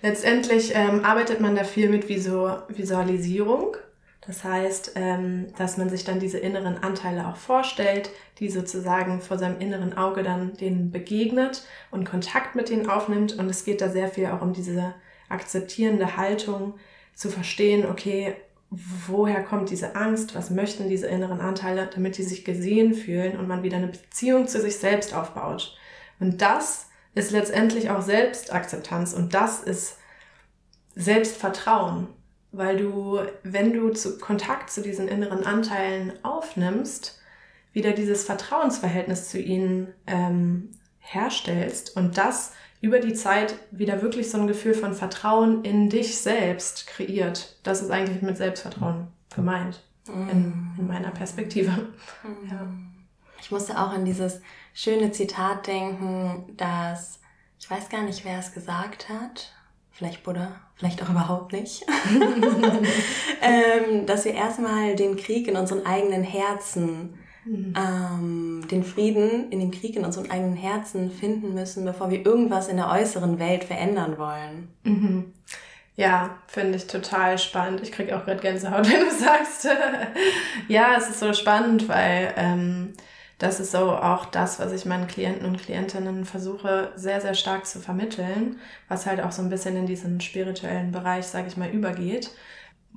letztendlich 0.00 0.72
ähm, 0.74 1.04
arbeitet 1.04 1.40
man 1.40 1.56
da 1.56 1.64
viel 1.64 1.88
mit 1.88 2.08
Visualisierung 2.08 3.76
das 4.26 4.44
heißt, 4.44 4.92
ähm, 4.94 5.48
dass 5.58 5.76
man 5.76 5.90
sich 5.90 6.04
dann 6.04 6.20
diese 6.20 6.38
inneren 6.38 6.78
Anteile 6.78 7.26
auch 7.26 7.36
vorstellt, 7.36 8.10
die 8.38 8.48
sozusagen 8.48 9.20
vor 9.20 9.36
seinem 9.36 9.58
inneren 9.60 9.96
Auge 9.96 10.22
dann 10.22 10.54
denen 10.54 10.92
begegnet 10.92 11.64
und 11.90 12.04
Kontakt 12.04 12.54
mit 12.54 12.68
denen 12.68 12.88
aufnimmt. 12.88 13.36
Und 13.38 13.50
es 13.50 13.64
geht 13.64 13.80
da 13.80 13.88
sehr 13.88 14.08
viel 14.08 14.26
auch 14.26 14.40
um 14.40 14.52
diese 14.52 14.94
akzeptierende 15.28 16.16
Haltung, 16.16 16.74
zu 17.14 17.28
verstehen, 17.28 17.84
okay, 17.84 18.34
woher 18.70 19.42
kommt 19.44 19.70
diese 19.70 19.96
Angst, 19.96 20.34
was 20.34 20.50
möchten 20.50 20.88
diese 20.88 21.06
inneren 21.06 21.40
Anteile, 21.40 21.90
damit 21.92 22.16
die 22.16 22.22
sich 22.22 22.44
gesehen 22.44 22.94
fühlen 22.94 23.38
und 23.38 23.46
man 23.46 23.62
wieder 23.62 23.76
eine 23.76 23.88
Beziehung 23.88 24.48
zu 24.48 24.60
sich 24.60 24.78
selbst 24.78 25.14
aufbaut. 25.14 25.76
Und 26.20 26.40
das 26.40 26.86
ist 27.14 27.32
letztendlich 27.32 27.90
auch 27.90 28.00
Selbstakzeptanz 28.00 29.12
und 29.12 29.34
das 29.34 29.60
ist 29.60 29.98
Selbstvertrauen 30.94 32.08
weil 32.52 32.76
du, 32.76 33.20
wenn 33.42 33.72
du 33.72 33.90
zu 33.90 34.18
Kontakt 34.18 34.70
zu 34.70 34.82
diesen 34.82 35.08
inneren 35.08 35.44
Anteilen 35.44 36.12
aufnimmst, 36.22 37.20
wieder 37.72 37.92
dieses 37.92 38.24
Vertrauensverhältnis 38.24 39.30
zu 39.30 39.40
ihnen 39.40 39.92
ähm, 40.06 40.70
herstellst 40.98 41.96
und 41.96 42.18
das 42.18 42.52
über 42.82 42.98
die 42.98 43.14
Zeit 43.14 43.54
wieder 43.70 44.02
wirklich 44.02 44.30
so 44.30 44.38
ein 44.38 44.46
Gefühl 44.46 44.74
von 44.74 44.92
Vertrauen 44.92 45.64
in 45.64 45.88
dich 45.88 46.18
selbst 46.18 46.86
kreiert. 46.86 47.56
Das 47.62 47.80
ist 47.80 47.90
eigentlich 47.90 48.22
mit 48.22 48.36
Selbstvertrauen 48.36 49.06
gemeint, 49.34 49.82
mm. 50.06 50.28
in, 50.28 50.70
in, 50.78 50.86
meiner 50.88 51.10
Perspektive. 51.10 51.70
Mm. 51.70 52.50
Ja. 52.50 52.66
Ich 53.40 53.50
musste 53.50 53.80
auch 53.80 53.90
an 53.90 54.04
dieses 54.04 54.40
schöne 54.74 55.12
Zitat 55.12 55.66
denken, 55.66 56.44
dass 56.56 57.20
ich 57.58 57.70
weiß 57.70 57.88
gar 57.88 58.02
nicht, 58.02 58.24
wer 58.24 58.40
es 58.40 58.52
gesagt 58.52 59.08
hat, 59.08 59.52
vielleicht 59.92 60.24
Buddha, 60.24 60.48
vielleicht 60.74 61.02
auch 61.02 61.10
überhaupt 61.10 61.52
nicht, 61.52 61.84
ähm, 63.42 64.06
dass 64.06 64.24
wir 64.24 64.34
erstmal 64.34 64.96
den 64.96 65.16
Krieg 65.16 65.46
in 65.48 65.56
unseren 65.56 65.86
eigenen 65.86 66.22
Herzen, 66.22 67.18
mhm. 67.44 67.74
ähm, 67.76 68.68
den 68.70 68.84
Frieden 68.84 69.50
in 69.50 69.60
dem 69.60 69.70
Krieg 69.70 69.96
in 69.96 70.04
unseren 70.04 70.30
eigenen 70.30 70.56
Herzen 70.56 71.10
finden 71.10 71.54
müssen, 71.54 71.84
bevor 71.84 72.10
wir 72.10 72.24
irgendwas 72.24 72.68
in 72.68 72.76
der 72.76 72.90
äußeren 72.90 73.38
Welt 73.38 73.64
verändern 73.64 74.18
wollen. 74.18 74.68
Mhm. 74.84 75.32
Ja, 75.94 76.38
finde 76.46 76.76
ich 76.76 76.86
total 76.86 77.38
spannend. 77.38 77.82
Ich 77.82 77.92
kriege 77.92 78.16
auch 78.16 78.24
gerade 78.24 78.40
Gänsehaut, 78.40 78.88
wenn 78.90 79.04
du 79.04 79.10
sagst. 79.10 79.68
ja, 80.68 80.96
es 80.96 81.10
ist 81.10 81.20
so 81.20 81.32
spannend, 81.34 81.88
weil 81.88 82.32
ähm, 82.36 82.94
das 83.42 83.58
ist 83.58 83.72
so 83.72 83.90
auch 83.90 84.26
das, 84.26 84.60
was 84.60 84.70
ich 84.70 84.84
meinen 84.84 85.08
Klienten 85.08 85.46
und 85.46 85.58
Klientinnen 85.60 86.24
versuche 86.24 86.92
sehr, 86.94 87.20
sehr 87.20 87.34
stark 87.34 87.66
zu 87.66 87.80
vermitteln, 87.80 88.60
was 88.86 89.04
halt 89.04 89.20
auch 89.20 89.32
so 89.32 89.42
ein 89.42 89.50
bisschen 89.50 89.76
in 89.76 89.84
diesen 89.84 90.20
spirituellen 90.20 90.92
Bereich, 90.92 91.26
sage 91.26 91.48
ich 91.48 91.56
mal, 91.56 91.68
übergeht. 91.68 92.30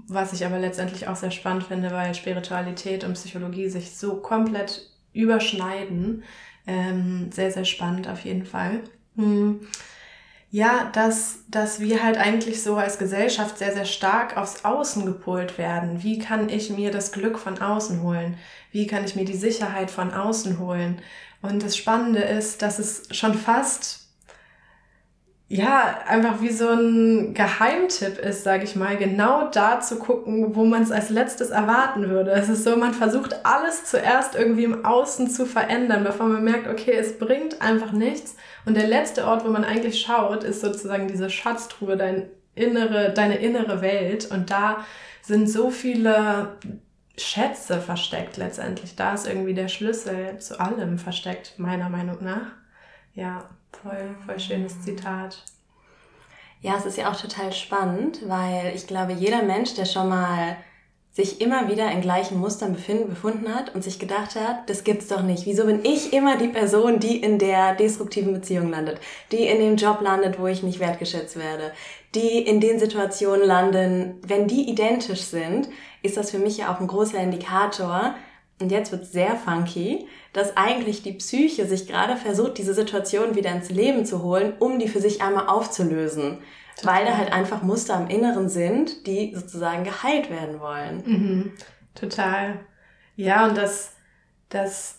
Was 0.08 0.34
ich 0.34 0.46
aber 0.46 0.60
letztendlich 0.60 1.08
auch 1.08 1.16
sehr 1.16 1.32
spannend 1.32 1.64
finde, 1.64 1.90
weil 1.90 2.14
Spiritualität 2.14 3.04
und 3.04 3.14
Psychologie 3.14 3.70
sich 3.70 3.98
so 3.98 4.18
komplett 4.18 4.88
überschneiden. 5.14 6.24
Ähm, 6.68 7.32
sehr, 7.32 7.52
sehr 7.52 7.66
spannend 7.66 8.08
auf 8.08 8.24
jeden 8.24 8.46
Fall. 8.46 8.82
Hm. 9.16 9.62
Ja, 10.56 10.90
dass, 10.94 11.40
dass 11.50 11.82
wir 11.82 12.02
halt 12.02 12.16
eigentlich 12.16 12.64
so 12.64 12.78
als 12.78 12.98
Gesellschaft 12.98 13.58
sehr, 13.58 13.74
sehr 13.74 13.84
stark 13.84 14.38
aufs 14.38 14.64
Außen 14.64 15.06
gepolt 15.06 15.58
werden. 15.58 16.02
Wie 16.02 16.18
kann 16.18 16.48
ich 16.48 16.70
mir 16.70 16.92
das 16.92 17.12
Glück 17.12 17.38
von 17.38 17.62
außen 17.62 18.02
holen? 18.02 18.38
Wie 18.72 18.88
kann 18.88 19.04
ich 19.04 19.18
mir 19.18 19.26
die 19.26 19.36
Sicherheit 19.36 19.92
von 19.92 20.14
außen 20.14 20.58
holen? 20.58 21.02
Und 21.42 21.62
das 21.62 21.76
Spannende 21.76 22.22
ist, 22.22 22.62
dass 22.62 22.80
es 22.80 23.10
schon 23.12 23.34
fast 23.34 24.05
ja, 25.48 26.00
einfach 26.08 26.42
wie 26.42 26.52
so 26.52 26.70
ein 26.70 27.36
Geheimtipp 27.36 28.18
ist, 28.18 28.44
sage 28.44 28.64
ich 28.64 28.76
mal, 28.76 28.98
genau 28.98 29.48
da 29.52 29.80
zu 29.80 30.00
gucken, 30.00 30.56
wo 30.56 30.66
man 30.66 30.82
es 30.82 30.92
als 30.92 31.12
letztes 31.12 31.52
erwarten 31.52 32.10
würde. 32.10 32.32
Es 32.32 32.50
ist 32.50 32.64
so, 32.64 32.76
man 32.76 32.96
versucht 32.96 33.46
alles 33.46 33.86
zuerst 33.86 34.34
irgendwie 34.34 34.64
im 34.64 34.86
Außen 34.86 35.30
zu 35.30 35.46
verändern, 35.46 36.04
bevor 36.04 36.28
man 36.28 36.44
merkt, 36.44 36.68
okay, 36.68 36.94
es 36.94 37.20
bringt 37.20 37.62
einfach 37.62 37.92
nichts. 37.92 38.36
Und 38.66 38.76
der 38.76 38.88
letzte 38.88 39.26
Ort, 39.26 39.46
wo 39.46 39.50
man 39.50 39.64
eigentlich 39.64 40.02
schaut, 40.02 40.44
ist 40.44 40.62
sozusagen 40.62 41.08
diese 41.08 41.30
Schatztruhe, 41.30 41.96
dein 41.96 42.24
innere, 42.56 43.14
deine 43.14 43.36
innere 43.36 43.82
Welt. 43.82 44.32
Und 44.32 44.50
da 44.50 44.84
sind 45.22 45.48
so 45.48 45.70
viele 45.70 46.58
Schätze 47.18 47.80
versteckt 47.82 48.38
letztendlich. 48.38 48.96
Da 48.96 49.14
ist 49.14 49.28
irgendwie 49.28 49.54
der 49.54 49.68
Schlüssel 49.68 50.40
zu 50.40 50.60
allem 50.60 50.98
versteckt, 50.98 51.54
meiner 51.58 51.90
Meinung 51.90 52.24
nach. 52.24 52.48
Ja. 53.14 53.48
Voll, 53.82 54.16
voll 54.26 54.40
schönes 54.40 54.82
Zitat. 54.82 55.44
Ja, 56.62 56.78
es 56.78 56.86
ist 56.86 56.98
ja 56.98 57.12
auch 57.12 57.20
total 57.20 57.54
spannend, 57.54 58.22
weil 58.28 58.74
ich 58.76 58.88
glaube, 58.88 59.14
jeder 59.14 59.44
Mensch, 59.44 59.76
der 59.76 59.86
schon 59.86 60.10
mal 60.10 60.58
sich 61.16 61.40
immer 61.40 61.70
wieder 61.70 61.90
in 61.92 62.02
gleichen 62.02 62.38
Mustern 62.40 62.74
befinden, 62.74 63.08
befunden 63.08 63.54
hat 63.54 63.74
und 63.74 63.84
sich 63.84 64.00
gedacht 64.00 64.36
hat, 64.36 64.70
das 64.70 64.84
gibt's 64.84 65.08
doch 65.08 65.22
nicht. 65.22 65.46
Wieso 65.46 65.66
bin 65.66 65.86
ich 65.86 66.12
immer 66.12 66.38
die 66.38 66.50
Person, 66.50 67.00
die 67.00 67.18
in 67.18 67.40
der 67.40 67.74
destruktiven 67.76 68.34
Beziehung 68.34 68.70
landet, 68.70 69.00
die 69.32 69.48
in 69.48 69.60
dem 69.60 69.78
Job 69.78 70.02
landet, 70.02 70.40
wo 70.40 70.48
ich 70.48 70.62
nicht 70.62 70.80
wertgeschätzt 70.80 71.38
werde, 71.38 71.72
die 72.16 72.40
in 72.40 72.60
den 72.60 72.80
Situationen 72.80 73.46
landen, 73.46 74.20
wenn 74.28 74.50
die 74.50 74.70
identisch 74.70 75.22
sind, 75.22 75.70
ist 76.02 76.18
das 76.18 76.32
für 76.32 76.40
mich 76.40 76.58
ja 76.58 76.74
auch 76.74 76.82
ein 76.82 76.88
großer 76.88 77.20
Indikator. 77.20 78.16
Und 78.60 78.72
jetzt 78.72 78.92
wird's 78.92 79.12
sehr 79.12 79.36
funky, 79.38 80.08
dass 80.36 80.58
eigentlich 80.58 81.02
die 81.02 81.14
Psyche 81.14 81.66
sich 81.66 81.88
gerade 81.88 82.18
versucht, 82.18 82.58
diese 82.58 82.74
Situation 82.74 83.36
wieder 83.36 83.52
ins 83.52 83.70
Leben 83.70 84.06
zu 84.06 84.22
holen, 84.22 84.52
um 84.60 84.80
die 84.80 84.90
für 84.90 85.00
sich 85.00 85.22
einmal 85.22 85.48
aufzulösen. 85.48 86.40
Total. 86.76 86.94
Weil 86.94 87.06
da 87.06 87.18
halt 87.18 87.32
einfach 87.32 87.62
Muster 87.62 87.98
im 87.98 88.08
Inneren 88.08 88.50
sind, 88.50 89.08
die 89.08 89.34
sozusagen 89.34 89.86
geheilt 89.86 90.30
werden 90.30 90.60
wollen. 90.60 91.04
Mhm. 91.06 91.54
Total. 91.96 92.60
Ja, 93.16 93.48
und 93.48 93.58
das, 93.58 93.94
das 94.50 94.98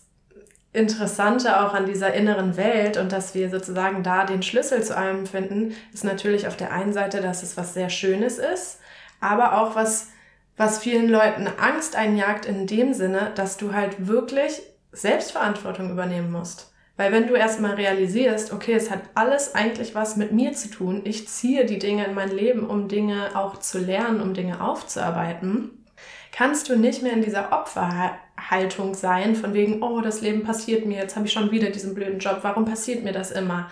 Interessante 0.73 1.61
auch 1.61 1.75
an 1.75 1.85
dieser 1.85 2.15
inneren 2.15 2.57
Welt 2.57 2.97
und 2.97 3.11
dass 3.11 3.35
wir 3.35 3.51
sozusagen 3.51 4.01
da 4.01 4.25
den 4.25 4.41
Schlüssel 4.41 4.83
zu 4.83 4.97
allem 4.97 5.27
finden, 5.27 5.75
ist 5.93 6.03
natürlich 6.03 6.47
auf 6.47 6.57
der 6.57 6.71
einen 6.71 6.93
Seite, 6.93 7.21
dass 7.21 7.43
es 7.43 7.57
was 7.57 7.75
sehr 7.75 7.91
Schönes 7.91 8.39
ist, 8.39 8.79
aber 9.21 9.61
auch 9.61 9.75
was, 9.75 10.07
was 10.55 10.79
vielen 10.79 11.09
Leuten 11.09 11.47
Angst 11.59 11.95
einjagt 11.95 12.47
in 12.47 12.65
dem 12.65 12.95
Sinne, 12.95 13.31
dass 13.35 13.57
du 13.57 13.75
halt 13.75 14.07
wirklich 14.07 14.63
Selbstverantwortung 15.01 15.91
übernehmen 15.91 16.31
musst. 16.31 16.73
Weil 16.97 17.11
wenn 17.11 17.27
du 17.27 17.35
erstmal 17.35 17.75
realisierst, 17.75 18.51
okay, 18.51 18.73
es 18.73 18.89
hat 18.89 19.01
alles 19.13 19.53
eigentlich 19.53 19.93
was 19.93 20.17
mit 20.17 20.31
mir 20.31 20.53
zu 20.53 20.69
tun, 20.69 21.01
ich 21.03 21.27
ziehe 21.27 21.65
die 21.65 21.77
Dinge 21.77 22.05
in 22.05 22.15
mein 22.15 22.31
Leben, 22.31 22.65
um 22.65 22.87
Dinge 22.87 23.35
auch 23.35 23.57
zu 23.57 23.77
lernen, 23.77 24.19
um 24.19 24.33
Dinge 24.33 24.61
aufzuarbeiten, 24.61 25.85
kannst 26.31 26.69
du 26.69 26.75
nicht 26.75 27.03
mehr 27.03 27.13
in 27.13 27.21
dieser 27.21 27.51
Opferhaltung 27.51 28.95
sein, 28.95 29.35
von 29.35 29.53
wegen, 29.53 29.83
oh, 29.83 30.01
das 30.01 30.21
Leben 30.21 30.43
passiert 30.43 30.87
mir, 30.87 30.97
jetzt 30.97 31.15
habe 31.15 31.27
ich 31.27 31.33
schon 31.33 31.51
wieder 31.51 31.69
diesen 31.69 31.93
blöden 31.93 32.19
Job, 32.19 32.39
warum 32.41 32.65
passiert 32.65 33.03
mir 33.03 33.13
das 33.13 33.31
immer? 33.31 33.69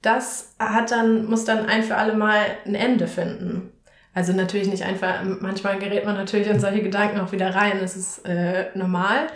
Das 0.00 0.54
hat 0.58 0.90
dann, 0.90 1.26
muss 1.26 1.44
dann 1.44 1.66
ein 1.66 1.82
für 1.82 1.96
alle 1.96 2.14
Mal 2.14 2.40
ein 2.64 2.74
Ende 2.74 3.06
finden. 3.06 3.72
Also 4.14 4.32
natürlich 4.32 4.68
nicht 4.68 4.84
einfach, 4.84 5.22
manchmal 5.40 5.78
gerät 5.78 6.06
man 6.06 6.16
natürlich 6.16 6.46
in 6.46 6.58
solche 6.58 6.82
Gedanken 6.82 7.20
auch 7.20 7.32
wieder 7.32 7.54
rein, 7.54 7.78
das 7.80 7.96
ist 7.96 8.24
äh, 8.24 8.70
normal. 8.74 9.26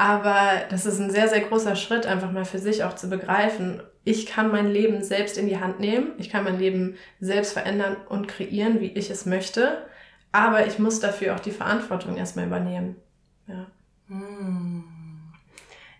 Aber 0.00 0.62
das 0.70 0.86
ist 0.86 0.98
ein 0.98 1.10
sehr, 1.10 1.28
sehr 1.28 1.42
großer 1.42 1.76
Schritt, 1.76 2.06
einfach 2.06 2.32
mal 2.32 2.46
für 2.46 2.58
sich 2.58 2.84
auch 2.84 2.94
zu 2.94 3.10
begreifen. 3.10 3.82
Ich 4.02 4.24
kann 4.24 4.50
mein 4.50 4.70
Leben 4.70 5.04
selbst 5.04 5.36
in 5.36 5.46
die 5.46 5.60
Hand 5.60 5.78
nehmen. 5.78 6.12
Ich 6.16 6.30
kann 6.30 6.42
mein 6.42 6.58
Leben 6.58 6.96
selbst 7.20 7.52
verändern 7.52 7.98
und 8.08 8.26
kreieren, 8.26 8.80
wie 8.80 8.92
ich 8.92 9.10
es 9.10 9.26
möchte. 9.26 9.86
Aber 10.32 10.66
ich 10.66 10.78
muss 10.78 11.00
dafür 11.00 11.34
auch 11.34 11.40
die 11.40 11.50
Verantwortung 11.50 12.16
erstmal 12.16 12.46
übernehmen. 12.46 12.96
Ja. 13.46 13.66
Hm. 14.08 14.84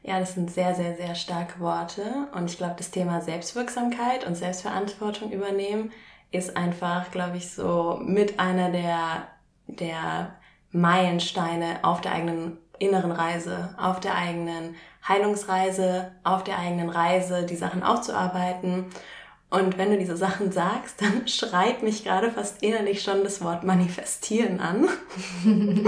Ja, 0.03 0.19
das 0.19 0.33
sind 0.33 0.51
sehr, 0.51 0.75
sehr, 0.75 0.97
sehr 0.97 1.15
starke 1.15 1.61
Worte. 1.61 2.03
Und 2.33 2.51
ich 2.51 2.57
glaube, 2.57 2.77
das 2.79 2.91
Thema 2.91 3.21
Selbstwirksamkeit 3.21 4.27
und 4.27 4.35
Selbstverantwortung 4.35 5.31
übernehmen 5.31 5.93
ist 6.31 6.57
einfach, 6.57 7.11
glaube 7.11 7.37
ich, 7.37 7.51
so 7.51 8.01
mit 8.03 8.41
einer 8.41 8.71
der, 8.71 9.27
der 9.67 10.37
Meilensteine 10.71 11.81
auf 11.83 12.01
der 12.01 12.13
eigenen 12.13 12.57
inneren 12.81 13.13
Reise, 13.13 13.75
auf 13.79 14.01
der 14.01 14.17
eigenen 14.17 14.75
Heilungsreise, 15.07 16.11
auf 16.25 16.43
der 16.43 16.59
eigenen 16.59 16.91
Reise, 16.91 17.47
die 17.47 17.57
Sachen 17.57 17.85
aufzuarbeiten. 17.85 18.87
Und 19.51 19.79
wenn 19.79 19.91
du 19.91 19.99
diese 19.99 20.17
Sachen 20.17 20.51
sagst, 20.51 21.01
dann 21.01 21.27
schreit 21.29 21.83
mich 21.83 22.05
gerade 22.05 22.31
fast 22.31 22.63
innerlich 22.63 23.03
schon 23.03 23.23
das 23.23 23.43
Wort 23.45 23.63
manifestieren 23.63 24.61
an. 24.61 24.89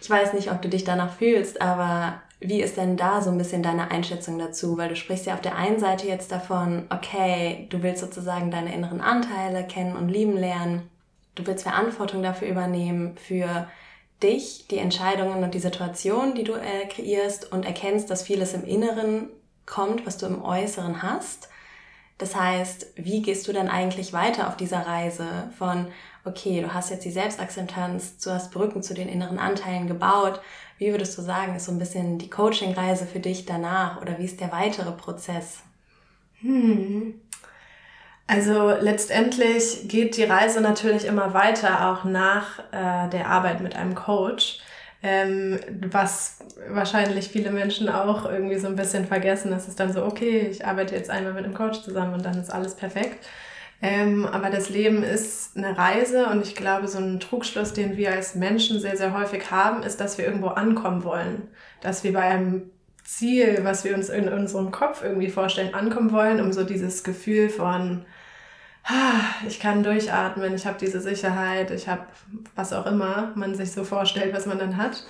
ich 0.00 0.10
weiß 0.10 0.34
nicht, 0.34 0.50
ob 0.50 0.60
du 0.60 0.68
dich 0.68 0.84
danach 0.84 1.14
fühlst, 1.14 1.62
aber 1.62 2.20
wie 2.40 2.62
ist 2.62 2.78
denn 2.78 2.96
da 2.96 3.20
so 3.20 3.30
ein 3.30 3.38
bisschen 3.38 3.62
deine 3.62 3.90
Einschätzung 3.90 4.38
dazu? 4.38 4.78
Weil 4.78 4.88
du 4.88 4.96
sprichst 4.96 5.26
ja 5.26 5.34
auf 5.34 5.42
der 5.42 5.56
einen 5.56 5.78
Seite 5.78 6.08
jetzt 6.08 6.32
davon, 6.32 6.86
okay, 6.88 7.66
du 7.68 7.82
willst 7.82 8.00
sozusagen 8.00 8.50
deine 8.50 8.74
inneren 8.74 9.02
Anteile 9.02 9.64
kennen 9.64 9.94
und 9.94 10.08
lieben 10.08 10.36
lernen. 10.36 10.88
Du 11.34 11.46
willst 11.46 11.64
Verantwortung 11.64 12.22
dafür 12.22 12.48
übernehmen, 12.48 13.16
für 13.16 13.68
dich, 14.22 14.66
die 14.70 14.78
Entscheidungen 14.78 15.42
und 15.42 15.54
die 15.54 15.60
Situation, 15.60 16.34
die 16.34 16.44
du 16.44 16.54
äh, 16.54 16.86
kreierst 16.88 17.52
und 17.52 17.64
erkennst, 17.64 18.10
dass 18.10 18.22
vieles 18.22 18.52
im 18.52 18.64
Inneren 18.64 19.28
kommt, 19.66 20.06
was 20.06 20.18
du 20.18 20.26
im 20.26 20.42
Äußeren 20.42 21.02
hast. 21.02 21.48
Das 22.18 22.36
heißt, 22.36 22.88
wie 22.96 23.22
gehst 23.22 23.48
du 23.48 23.52
dann 23.52 23.68
eigentlich 23.68 24.12
weiter 24.12 24.48
auf 24.48 24.56
dieser 24.56 24.86
Reise 24.86 25.50
von, 25.56 25.86
okay, 26.24 26.60
du 26.60 26.74
hast 26.74 26.90
jetzt 26.90 27.04
die 27.04 27.10
Selbstakzeptanz, 27.10 28.18
du 28.18 28.30
hast 28.30 28.52
Brücken 28.52 28.82
zu 28.82 28.92
den 28.92 29.08
inneren 29.08 29.38
Anteilen 29.38 29.86
gebaut. 29.86 30.40
Wie 30.76 30.90
würdest 30.90 31.16
du 31.16 31.22
sagen, 31.22 31.56
ist 31.56 31.64
so 31.64 31.72
ein 31.72 31.78
bisschen 31.78 32.18
die 32.18 32.28
Coaching-Reise 32.28 33.06
für 33.06 33.20
dich 33.20 33.46
danach 33.46 34.02
oder 34.02 34.18
wie 34.18 34.26
ist 34.26 34.40
der 34.40 34.52
weitere 34.52 34.92
Prozess? 34.92 35.60
Hm. 36.40 37.20
Also 38.30 38.70
letztendlich 38.80 39.88
geht 39.88 40.16
die 40.16 40.22
Reise 40.22 40.60
natürlich 40.60 41.04
immer 41.04 41.34
weiter, 41.34 41.90
auch 41.90 42.04
nach 42.04 42.60
äh, 42.70 43.08
der 43.10 43.26
Arbeit 43.26 43.60
mit 43.60 43.74
einem 43.74 43.96
Coach. 43.96 44.60
Ähm, 45.02 45.58
was 45.90 46.38
wahrscheinlich 46.68 47.28
viele 47.28 47.50
Menschen 47.50 47.88
auch 47.88 48.30
irgendwie 48.30 48.58
so 48.58 48.68
ein 48.68 48.76
bisschen 48.76 49.06
vergessen. 49.06 49.52
Es 49.52 49.66
ist 49.66 49.80
dann 49.80 49.92
so, 49.92 50.04
okay, 50.04 50.46
ich 50.48 50.64
arbeite 50.64 50.94
jetzt 50.94 51.10
einmal 51.10 51.32
mit 51.32 51.44
einem 51.44 51.54
Coach 51.54 51.82
zusammen 51.82 52.14
und 52.14 52.24
dann 52.24 52.38
ist 52.38 52.52
alles 52.52 52.76
perfekt. 52.76 53.26
Ähm, 53.82 54.24
aber 54.26 54.50
das 54.50 54.70
Leben 54.70 55.02
ist 55.02 55.56
eine 55.56 55.76
Reise 55.76 56.26
und 56.26 56.46
ich 56.46 56.54
glaube, 56.54 56.86
so 56.86 56.98
ein 56.98 57.18
Trugschluss, 57.18 57.72
den 57.72 57.96
wir 57.96 58.12
als 58.12 58.36
Menschen 58.36 58.78
sehr, 58.78 58.96
sehr 58.96 59.12
häufig 59.12 59.50
haben, 59.50 59.82
ist, 59.82 59.98
dass 59.98 60.18
wir 60.18 60.24
irgendwo 60.24 60.48
ankommen 60.48 61.02
wollen. 61.02 61.48
Dass 61.80 62.04
wir 62.04 62.12
bei 62.12 62.22
einem 62.22 62.70
Ziel, 63.02 63.58
was 63.64 63.82
wir 63.82 63.96
uns 63.96 64.08
in 64.08 64.28
unserem 64.28 64.70
Kopf 64.70 65.02
irgendwie 65.02 65.30
vorstellen, 65.30 65.74
ankommen 65.74 66.12
wollen, 66.12 66.40
um 66.40 66.52
so 66.52 66.62
dieses 66.62 67.02
Gefühl 67.02 67.48
von, 67.48 68.04
ich 69.46 69.60
kann 69.60 69.82
durchatmen, 69.82 70.54
ich 70.54 70.66
habe 70.66 70.78
diese 70.78 71.00
Sicherheit, 71.00 71.70
ich 71.70 71.88
habe 71.88 72.06
was 72.54 72.72
auch 72.72 72.86
immer 72.86 73.32
man 73.34 73.54
sich 73.54 73.72
so 73.72 73.84
vorstellt, 73.84 74.34
was 74.34 74.46
man 74.46 74.58
dann 74.58 74.76
hat. 74.76 75.04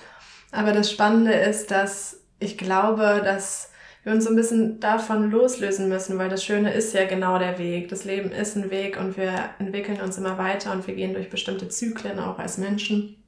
Aber 0.51 0.71
das 0.71 0.91
Spannende 0.91 1.33
ist, 1.33 1.71
dass 1.71 2.21
ich 2.39 2.57
glaube, 2.57 3.21
dass 3.23 3.71
wir 4.03 4.13
uns 4.13 4.23
so 4.23 4.31
ein 4.31 4.35
bisschen 4.35 4.79
davon 4.79 5.29
loslösen 5.29 5.87
müssen, 5.87 6.17
weil 6.17 6.29
das 6.29 6.43
Schöne 6.43 6.73
ist 6.73 6.93
ja 6.93 7.05
genau 7.05 7.37
der 7.37 7.59
Weg. 7.59 7.89
Das 7.89 8.03
Leben 8.03 8.31
ist 8.31 8.55
ein 8.55 8.71
Weg 8.71 8.99
und 8.99 9.15
wir 9.15 9.31
entwickeln 9.59 10.01
uns 10.01 10.17
immer 10.17 10.37
weiter 10.37 10.71
und 10.71 10.87
wir 10.87 10.95
gehen 10.95 11.13
durch 11.13 11.29
bestimmte 11.29 11.69
Zyklen 11.69 12.19
auch 12.19 12.39
als 12.39 12.57
Menschen. 12.57 13.23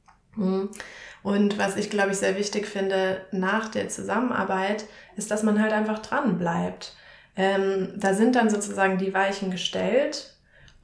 Und 1.22 1.58
was 1.58 1.78
ich, 1.78 1.90
glaube 1.90 2.12
ich, 2.12 2.18
sehr 2.18 2.38
wichtig 2.38 2.68
finde 2.68 3.22
nach 3.32 3.70
der 3.70 3.88
Zusammenarbeit, 3.90 4.86
ist, 5.16 5.30
dass 5.32 5.44
man 5.44 5.62
halt 5.62 5.72
einfach 5.74 6.00
dran 6.00 6.40
bleibt. 6.40 6.96
Ähm, 7.36 7.94
da 7.96 8.14
sind 8.14 8.36
dann 8.36 8.50
sozusagen 8.50 8.98
die 8.98 9.14
Weichen 9.14 9.52
gestellt 9.52 10.33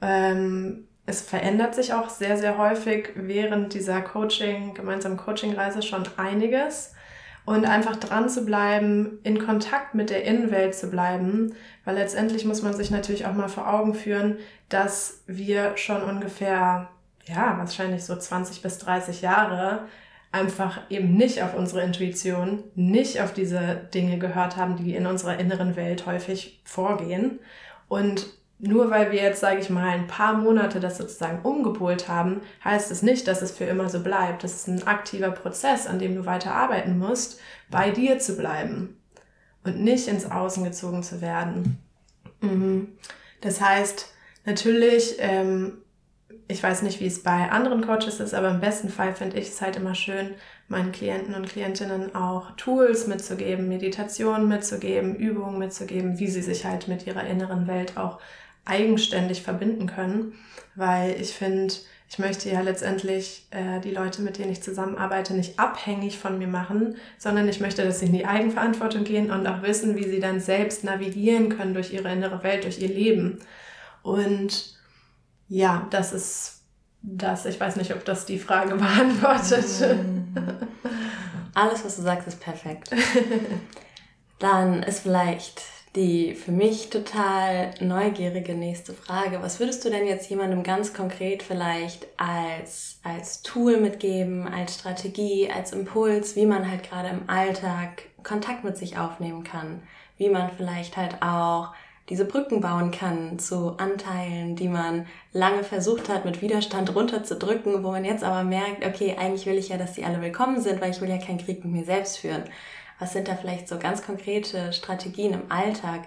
ähm, 0.00 0.86
es 1.06 1.20
verändert 1.22 1.74
sich 1.74 1.92
auch 1.92 2.08
sehr, 2.08 2.36
sehr 2.36 2.56
häufig 2.56 3.10
während 3.16 3.74
dieser 3.74 4.00
Coaching, 4.00 4.74
gemeinsamen 4.74 5.16
Coaching-Reise 5.16 5.82
schon 5.82 6.04
einiges. 6.16 6.94
Und 7.46 7.64
einfach 7.64 7.96
dran 7.96 8.28
zu 8.28 8.44
bleiben, 8.44 9.18
in 9.24 9.44
Kontakt 9.44 9.94
mit 9.94 10.10
der 10.10 10.24
Innenwelt 10.24 10.74
zu 10.74 10.88
bleiben, 10.88 11.54
weil 11.84 11.96
letztendlich 11.96 12.44
muss 12.44 12.62
man 12.62 12.74
sich 12.74 12.90
natürlich 12.90 13.26
auch 13.26 13.32
mal 13.32 13.48
vor 13.48 13.72
Augen 13.72 13.94
führen, 13.94 14.36
dass 14.68 15.24
wir 15.26 15.76
schon 15.76 16.02
ungefähr, 16.02 16.90
ja, 17.24 17.58
wahrscheinlich 17.58 18.04
so 18.04 18.14
20 18.14 18.62
bis 18.62 18.78
30 18.78 19.22
Jahre 19.22 19.88
einfach 20.32 20.82
eben 20.90 21.14
nicht 21.16 21.42
auf 21.42 21.54
unsere 21.54 21.82
Intuition, 21.82 22.62
nicht 22.74 23.20
auf 23.20 23.32
diese 23.32 23.88
Dinge 23.94 24.18
gehört 24.18 24.56
haben, 24.56 24.76
die 24.76 24.94
in 24.94 25.06
unserer 25.06 25.40
inneren 25.40 25.74
Welt 25.76 26.06
häufig 26.06 26.60
vorgehen. 26.64 27.40
Und 27.88 28.26
nur 28.62 28.90
weil 28.90 29.10
wir 29.10 29.22
jetzt, 29.22 29.40
sage 29.40 29.60
ich 29.60 29.70
mal, 29.70 29.88
ein 29.88 30.06
paar 30.06 30.34
Monate 30.34 30.80
das 30.80 30.98
sozusagen 30.98 31.40
umgepolt 31.42 32.08
haben, 32.08 32.42
heißt 32.62 32.90
es 32.90 33.02
nicht, 33.02 33.26
dass 33.26 33.42
es 33.42 33.52
für 33.52 33.64
immer 33.64 33.88
so 33.88 34.02
bleibt. 34.02 34.44
Das 34.44 34.54
ist 34.54 34.68
ein 34.68 34.86
aktiver 34.86 35.30
Prozess, 35.30 35.86
an 35.86 35.98
dem 35.98 36.14
du 36.14 36.26
weiter 36.26 36.52
arbeiten 36.52 36.98
musst, 36.98 37.40
bei 37.70 37.90
dir 37.90 38.18
zu 38.18 38.36
bleiben 38.36 39.00
und 39.64 39.80
nicht 39.80 40.08
ins 40.08 40.30
Außen 40.30 40.62
gezogen 40.64 41.02
zu 41.02 41.20
werden. 41.20 41.78
Mhm. 42.40 42.88
Das 43.40 43.60
heißt, 43.60 44.12
natürlich, 44.44 45.16
ähm, 45.18 45.78
ich 46.48 46.62
weiß 46.62 46.82
nicht, 46.82 47.00
wie 47.00 47.06
es 47.06 47.22
bei 47.22 47.50
anderen 47.50 47.86
Coaches 47.86 48.20
ist, 48.20 48.34
aber 48.34 48.50
im 48.50 48.60
besten 48.60 48.88
Fall 48.88 49.14
finde 49.14 49.38
ich 49.38 49.48
es 49.48 49.62
halt 49.62 49.76
immer 49.76 49.94
schön, 49.94 50.34
meinen 50.68 50.92
Klienten 50.92 51.34
und 51.34 51.48
Klientinnen 51.48 52.14
auch 52.14 52.50
Tools 52.56 53.06
mitzugeben, 53.06 53.68
Meditationen 53.68 54.48
mitzugeben, 54.48 55.16
Übungen 55.16 55.58
mitzugeben, 55.58 56.18
wie 56.18 56.28
sie 56.28 56.42
sich 56.42 56.64
halt 56.64 56.88
mit 56.88 57.06
ihrer 57.06 57.24
inneren 57.24 57.66
Welt 57.66 57.96
auch 57.96 58.20
eigenständig 58.70 59.42
verbinden 59.42 59.86
können, 59.86 60.32
weil 60.74 61.20
ich 61.20 61.34
finde, 61.34 61.74
ich 62.08 62.18
möchte 62.18 62.50
ja 62.50 62.60
letztendlich 62.60 63.46
äh, 63.50 63.80
die 63.80 63.92
Leute, 63.92 64.22
mit 64.22 64.38
denen 64.38 64.50
ich 64.50 64.62
zusammenarbeite, 64.62 65.34
nicht 65.34 65.58
abhängig 65.58 66.18
von 66.18 66.38
mir 66.38 66.48
machen, 66.48 66.96
sondern 67.18 67.48
ich 67.48 67.60
möchte, 67.60 67.84
dass 67.84 68.00
sie 68.00 68.06
in 68.06 68.12
die 68.12 68.26
Eigenverantwortung 68.26 69.04
gehen 69.04 69.30
und 69.30 69.46
auch 69.46 69.62
wissen, 69.62 69.96
wie 69.96 70.08
sie 70.08 70.18
dann 70.18 70.40
selbst 70.40 70.82
navigieren 70.82 71.50
können 71.50 71.74
durch 71.74 71.92
ihre 71.92 72.12
innere 72.12 72.42
Welt, 72.42 72.64
durch 72.64 72.80
ihr 72.80 72.88
Leben. 72.88 73.38
Und 74.02 74.76
ja, 75.48 75.86
das 75.90 76.12
ist 76.12 76.62
das. 77.02 77.46
Ich 77.46 77.60
weiß 77.60 77.76
nicht, 77.76 77.94
ob 77.94 78.04
das 78.04 78.26
die 78.26 78.38
Frage 78.38 78.74
beantwortet. 78.76 79.66
Mm. 79.80 80.36
Alles, 81.54 81.84
was 81.84 81.96
du 81.96 82.02
sagst, 82.02 82.28
ist 82.28 82.40
perfekt. 82.40 82.90
Dann 84.38 84.82
ist 84.82 85.00
vielleicht 85.00 85.62
die 85.96 86.34
für 86.34 86.52
mich 86.52 86.88
total 86.90 87.72
neugierige 87.80 88.54
nächste 88.54 88.94
Frage. 88.94 89.42
Was 89.42 89.58
würdest 89.58 89.84
du 89.84 89.90
denn 89.90 90.06
jetzt 90.06 90.30
jemandem 90.30 90.62
ganz 90.62 90.94
konkret 90.94 91.42
vielleicht 91.42 92.06
als, 92.16 93.00
als 93.02 93.42
Tool 93.42 93.78
mitgeben, 93.78 94.46
als 94.46 94.74
Strategie, 94.74 95.50
als 95.50 95.72
Impuls, 95.72 96.36
wie 96.36 96.46
man 96.46 96.70
halt 96.70 96.88
gerade 96.88 97.08
im 97.08 97.28
Alltag 97.28 98.02
Kontakt 98.22 98.62
mit 98.62 98.76
sich 98.76 98.98
aufnehmen 98.98 99.42
kann? 99.42 99.82
Wie 100.16 100.28
man 100.28 100.50
vielleicht 100.56 100.96
halt 100.96 101.22
auch 101.22 101.72
diese 102.08 102.24
Brücken 102.24 102.60
bauen 102.60 102.90
kann 102.90 103.38
zu 103.38 103.76
Anteilen, 103.78 104.56
die 104.56 104.68
man 104.68 105.06
lange 105.32 105.62
versucht 105.62 106.08
hat, 106.08 106.24
mit 106.24 106.42
Widerstand 106.42 106.94
runterzudrücken, 106.94 107.84
wo 107.84 107.92
man 107.92 108.04
jetzt 108.04 108.24
aber 108.24 108.42
merkt, 108.42 108.84
okay, 108.84 109.16
eigentlich 109.18 109.46
will 109.46 109.58
ich 109.58 109.68
ja, 109.68 109.76
dass 109.76 109.92
die 109.92 110.04
alle 110.04 110.20
willkommen 110.20 110.60
sind, 110.60 110.80
weil 110.80 110.90
ich 110.90 111.00
will 111.00 111.08
ja 111.08 111.18
keinen 111.18 111.38
Krieg 111.38 111.64
mit 111.64 111.72
mir 111.72 111.84
selbst 111.84 112.18
führen. 112.18 112.42
Was 113.00 113.14
sind 113.14 113.28
da 113.28 113.34
vielleicht 113.34 113.66
so 113.66 113.78
ganz 113.78 114.02
konkrete 114.02 114.74
Strategien 114.74 115.32
im 115.32 115.50
Alltag, 115.50 116.02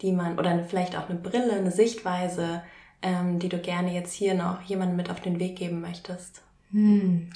die 0.00 0.12
man, 0.12 0.38
oder 0.38 0.64
vielleicht 0.64 0.96
auch 0.96 1.10
eine 1.10 1.18
Brille, 1.18 1.52
eine 1.52 1.72
Sichtweise, 1.72 2.62
ähm, 3.02 3.40
die 3.40 3.48
du 3.48 3.58
gerne 3.58 3.92
jetzt 3.92 4.14
hier 4.14 4.34
noch 4.34 4.62
jemandem 4.62 4.96
mit 4.96 5.10
auf 5.10 5.20
den 5.20 5.40
Weg 5.40 5.56
geben 5.56 5.80
möchtest? 5.80 6.42
Hm. 6.70 7.30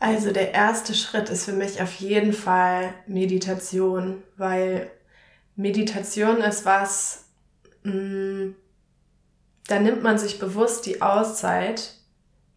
Also 0.00 0.32
der 0.32 0.52
erste 0.54 0.92
Schritt 0.92 1.28
ist 1.28 1.44
für 1.44 1.52
mich 1.52 1.80
auf 1.80 1.94
jeden 1.94 2.32
Fall 2.32 2.92
Meditation, 3.06 4.22
weil 4.36 4.90
Meditation 5.54 6.38
ist 6.38 6.66
was, 6.66 7.26
mh, 7.84 7.94
mm, 7.94 8.56
da 9.68 9.78
nimmt 9.78 10.02
man 10.02 10.18
sich 10.18 10.40
bewusst 10.40 10.86
die 10.86 11.00
Auszeit, 11.00 11.94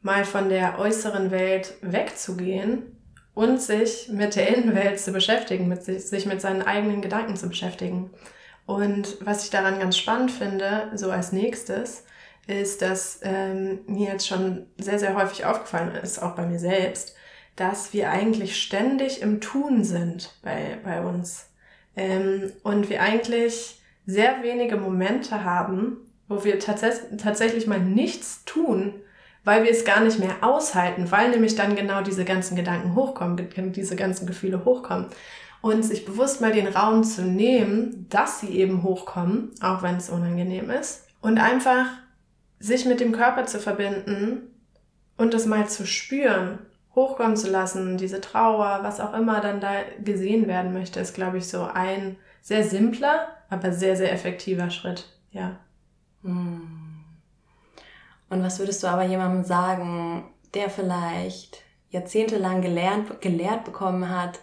mal 0.01 0.25
von 0.25 0.49
der 0.49 0.79
äußeren 0.79 1.29
Welt 1.29 1.73
wegzugehen 1.81 2.90
und 3.41 3.59
sich 3.59 4.07
mit 4.09 4.35
der 4.35 4.55
Innenwelt 4.55 4.99
zu 4.99 5.11
beschäftigen, 5.11 5.67
mit 5.67 5.83
sich, 5.83 6.03
sich 6.03 6.27
mit 6.27 6.41
seinen 6.41 6.61
eigenen 6.61 7.01
Gedanken 7.01 7.35
zu 7.35 7.49
beschäftigen. 7.49 8.11
Und 8.67 9.17
was 9.21 9.43
ich 9.45 9.49
daran 9.49 9.79
ganz 9.79 9.97
spannend 9.97 10.29
finde, 10.29 10.91
so 10.93 11.09
als 11.09 11.31
nächstes, 11.31 12.05
ist, 12.45 12.83
dass 12.83 13.19
ähm, 13.23 13.79
mir 13.87 14.09
jetzt 14.09 14.27
schon 14.27 14.67
sehr, 14.77 14.99
sehr 14.99 15.15
häufig 15.15 15.45
aufgefallen 15.45 15.95
ist, 15.95 16.21
auch 16.21 16.35
bei 16.35 16.45
mir 16.45 16.59
selbst, 16.59 17.15
dass 17.55 17.93
wir 17.93 18.11
eigentlich 18.11 18.61
ständig 18.61 19.23
im 19.23 19.41
Tun 19.41 19.83
sind 19.83 20.35
bei, 20.43 20.77
bei 20.83 21.01
uns. 21.01 21.47
Ähm, 21.95 22.51
und 22.61 22.91
wir 22.91 23.01
eigentlich 23.01 23.81
sehr 24.05 24.43
wenige 24.43 24.77
Momente 24.77 25.43
haben, 25.43 25.97
wo 26.27 26.43
wir 26.43 26.59
tats 26.59 27.01
tatsächlich 27.17 27.65
mal 27.65 27.79
nichts 27.79 28.45
tun, 28.45 29.01
weil 29.43 29.63
wir 29.63 29.71
es 29.71 29.85
gar 29.85 30.01
nicht 30.01 30.19
mehr 30.19 30.35
aushalten, 30.41 31.11
weil 31.11 31.31
nämlich 31.31 31.55
dann 31.55 31.75
genau 31.75 32.01
diese 32.01 32.25
ganzen 32.25 32.55
Gedanken 32.55 32.95
hochkommen, 32.95 33.49
diese 33.73 33.95
ganzen 33.95 34.27
Gefühle 34.27 34.65
hochkommen. 34.65 35.07
Und 35.61 35.83
sich 35.83 36.05
bewusst 36.05 36.41
mal 36.41 36.51
den 36.51 36.67
Raum 36.67 37.03
zu 37.03 37.21
nehmen, 37.21 38.07
dass 38.09 38.39
sie 38.39 38.49
eben 38.49 38.81
hochkommen, 38.81 39.51
auch 39.61 39.83
wenn 39.83 39.95
es 39.95 40.09
unangenehm 40.09 40.71
ist. 40.71 41.05
Und 41.21 41.37
einfach 41.37 41.85
sich 42.59 42.85
mit 42.85 42.99
dem 42.99 43.11
Körper 43.11 43.45
zu 43.45 43.59
verbinden 43.59 44.41
und 45.17 45.35
das 45.35 45.45
mal 45.45 45.67
zu 45.69 45.85
spüren 45.85 46.59
hochkommen 46.95 47.37
zu 47.37 47.49
lassen, 47.49 47.97
diese 47.97 48.21
Trauer, 48.21 48.79
was 48.81 48.99
auch 48.99 49.13
immer 49.13 49.39
dann 49.39 49.61
da 49.61 49.81
gesehen 50.03 50.47
werden 50.47 50.73
möchte, 50.73 50.99
ist, 50.99 51.13
glaube 51.13 51.37
ich, 51.37 51.47
so 51.47 51.63
ein 51.63 52.17
sehr 52.41 52.63
simpler, 52.63 53.27
aber 53.49 53.71
sehr, 53.71 53.95
sehr 53.95 54.11
effektiver 54.11 54.69
Schritt. 54.69 55.07
Ja. 55.31 55.59
Hm. 56.23 56.80
Und 58.31 58.43
was 58.43 58.59
würdest 58.59 58.81
du 58.81 58.87
aber 58.87 59.03
jemandem 59.03 59.43
sagen, 59.43 60.23
der 60.53 60.69
vielleicht 60.69 61.63
jahrzehntelang 61.89 62.61
gelernt, 62.61 63.19
gelehrt 63.19 63.65
bekommen 63.65 64.09
hat, 64.09 64.39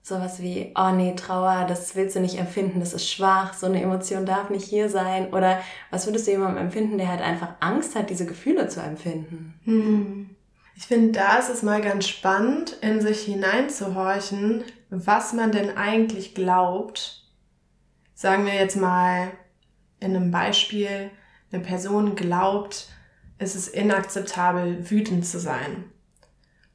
sowas 0.00 0.40
wie, 0.40 0.72
oh 0.74 0.90
nee, 0.90 1.14
Trauer, 1.14 1.66
das 1.68 1.94
willst 1.96 2.16
du 2.16 2.20
nicht 2.20 2.38
empfinden, 2.38 2.80
das 2.80 2.94
ist 2.94 3.10
schwach, 3.10 3.52
so 3.52 3.66
eine 3.66 3.82
Emotion 3.82 4.24
darf 4.24 4.48
nicht 4.48 4.64
hier 4.64 4.88
sein. 4.88 5.34
Oder 5.34 5.60
was 5.90 6.06
würdest 6.06 6.26
du 6.26 6.30
jemandem 6.30 6.64
empfinden, 6.64 6.96
der 6.96 7.08
halt 7.08 7.20
einfach 7.20 7.50
Angst 7.60 7.94
hat, 7.94 8.08
diese 8.08 8.24
Gefühle 8.24 8.68
zu 8.68 8.80
empfinden? 8.80 9.60
Hm. 9.64 10.30
Ich 10.74 10.86
finde, 10.86 11.12
da 11.12 11.36
ist 11.36 11.50
es 11.50 11.62
mal 11.62 11.82
ganz 11.82 12.08
spannend, 12.08 12.78
in 12.80 13.02
sich 13.02 13.20
hineinzuhorchen, 13.20 14.64
was 14.88 15.34
man 15.34 15.52
denn 15.52 15.76
eigentlich 15.76 16.34
glaubt. 16.34 17.22
Sagen 18.14 18.46
wir 18.46 18.54
jetzt 18.54 18.76
mal 18.76 19.30
in 20.00 20.16
einem 20.16 20.30
Beispiel, 20.30 21.10
eine 21.52 21.62
Person 21.62 22.16
glaubt, 22.16 22.88
es 23.38 23.54
ist 23.54 23.68
inakzeptabel, 23.68 24.90
wütend 24.90 25.26
zu 25.26 25.38
sein. 25.38 25.84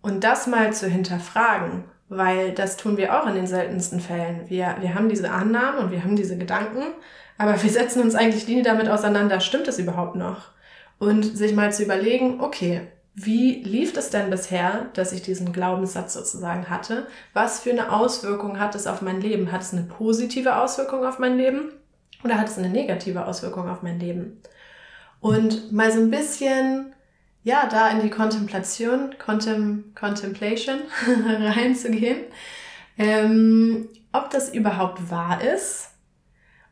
Und 0.01 0.23
das 0.23 0.47
mal 0.47 0.73
zu 0.73 0.87
hinterfragen, 0.87 1.83
weil 2.09 2.51
das 2.53 2.77
tun 2.77 2.97
wir 2.97 3.19
auch 3.19 3.27
in 3.27 3.35
den 3.35 3.47
seltensten 3.47 3.99
Fällen. 3.99 4.49
Wir, 4.49 4.77
wir 4.81 4.95
haben 4.95 5.09
diese 5.09 5.31
Annahmen 5.31 5.79
und 5.79 5.91
wir 5.91 6.03
haben 6.03 6.15
diese 6.15 6.37
Gedanken, 6.37 6.83
aber 7.37 7.61
wir 7.61 7.69
setzen 7.69 8.01
uns 8.01 8.15
eigentlich 8.15 8.47
nie 8.47 8.61
damit 8.61 8.89
auseinander, 8.89 9.39
stimmt 9.39 9.67
es 9.67 9.79
überhaupt 9.79 10.15
noch? 10.15 10.49
Und 10.99 11.23
sich 11.23 11.55
mal 11.55 11.71
zu 11.71 11.83
überlegen, 11.83 12.41
okay, 12.41 12.81
wie 13.15 13.63
lief 13.63 13.97
es 13.97 14.09
denn 14.09 14.29
bisher, 14.29 14.89
dass 14.93 15.11
ich 15.11 15.21
diesen 15.21 15.51
Glaubenssatz 15.51 16.13
sozusagen 16.13 16.69
hatte? 16.69 17.07
Was 17.33 17.59
für 17.59 17.71
eine 17.71 17.91
Auswirkung 17.91 18.59
hat 18.59 18.75
es 18.75 18.87
auf 18.87 19.01
mein 19.01 19.19
Leben? 19.19 19.51
Hat 19.51 19.61
es 19.61 19.73
eine 19.73 19.83
positive 19.83 20.55
Auswirkung 20.57 21.05
auf 21.05 21.19
mein 21.19 21.37
Leben 21.37 21.71
oder 22.23 22.37
hat 22.37 22.47
es 22.47 22.57
eine 22.57 22.69
negative 22.69 23.25
Auswirkung 23.25 23.69
auf 23.69 23.81
mein 23.81 23.99
Leben? 23.99 24.41
Und 25.21 25.71
mal 25.71 25.91
so 25.91 25.99
ein 25.99 26.11
bisschen, 26.11 26.93
ja, 27.43 27.67
da 27.67 27.89
in 27.89 28.01
die 28.01 28.09
Kontemplation, 28.09 29.15
Contem, 29.17 29.93
Contemplation 29.95 30.79
reinzugehen, 31.25 32.25
ähm, 32.97 33.87
ob 34.11 34.29
das 34.31 34.53
überhaupt 34.53 35.09
wahr 35.09 35.41
ist 35.41 35.91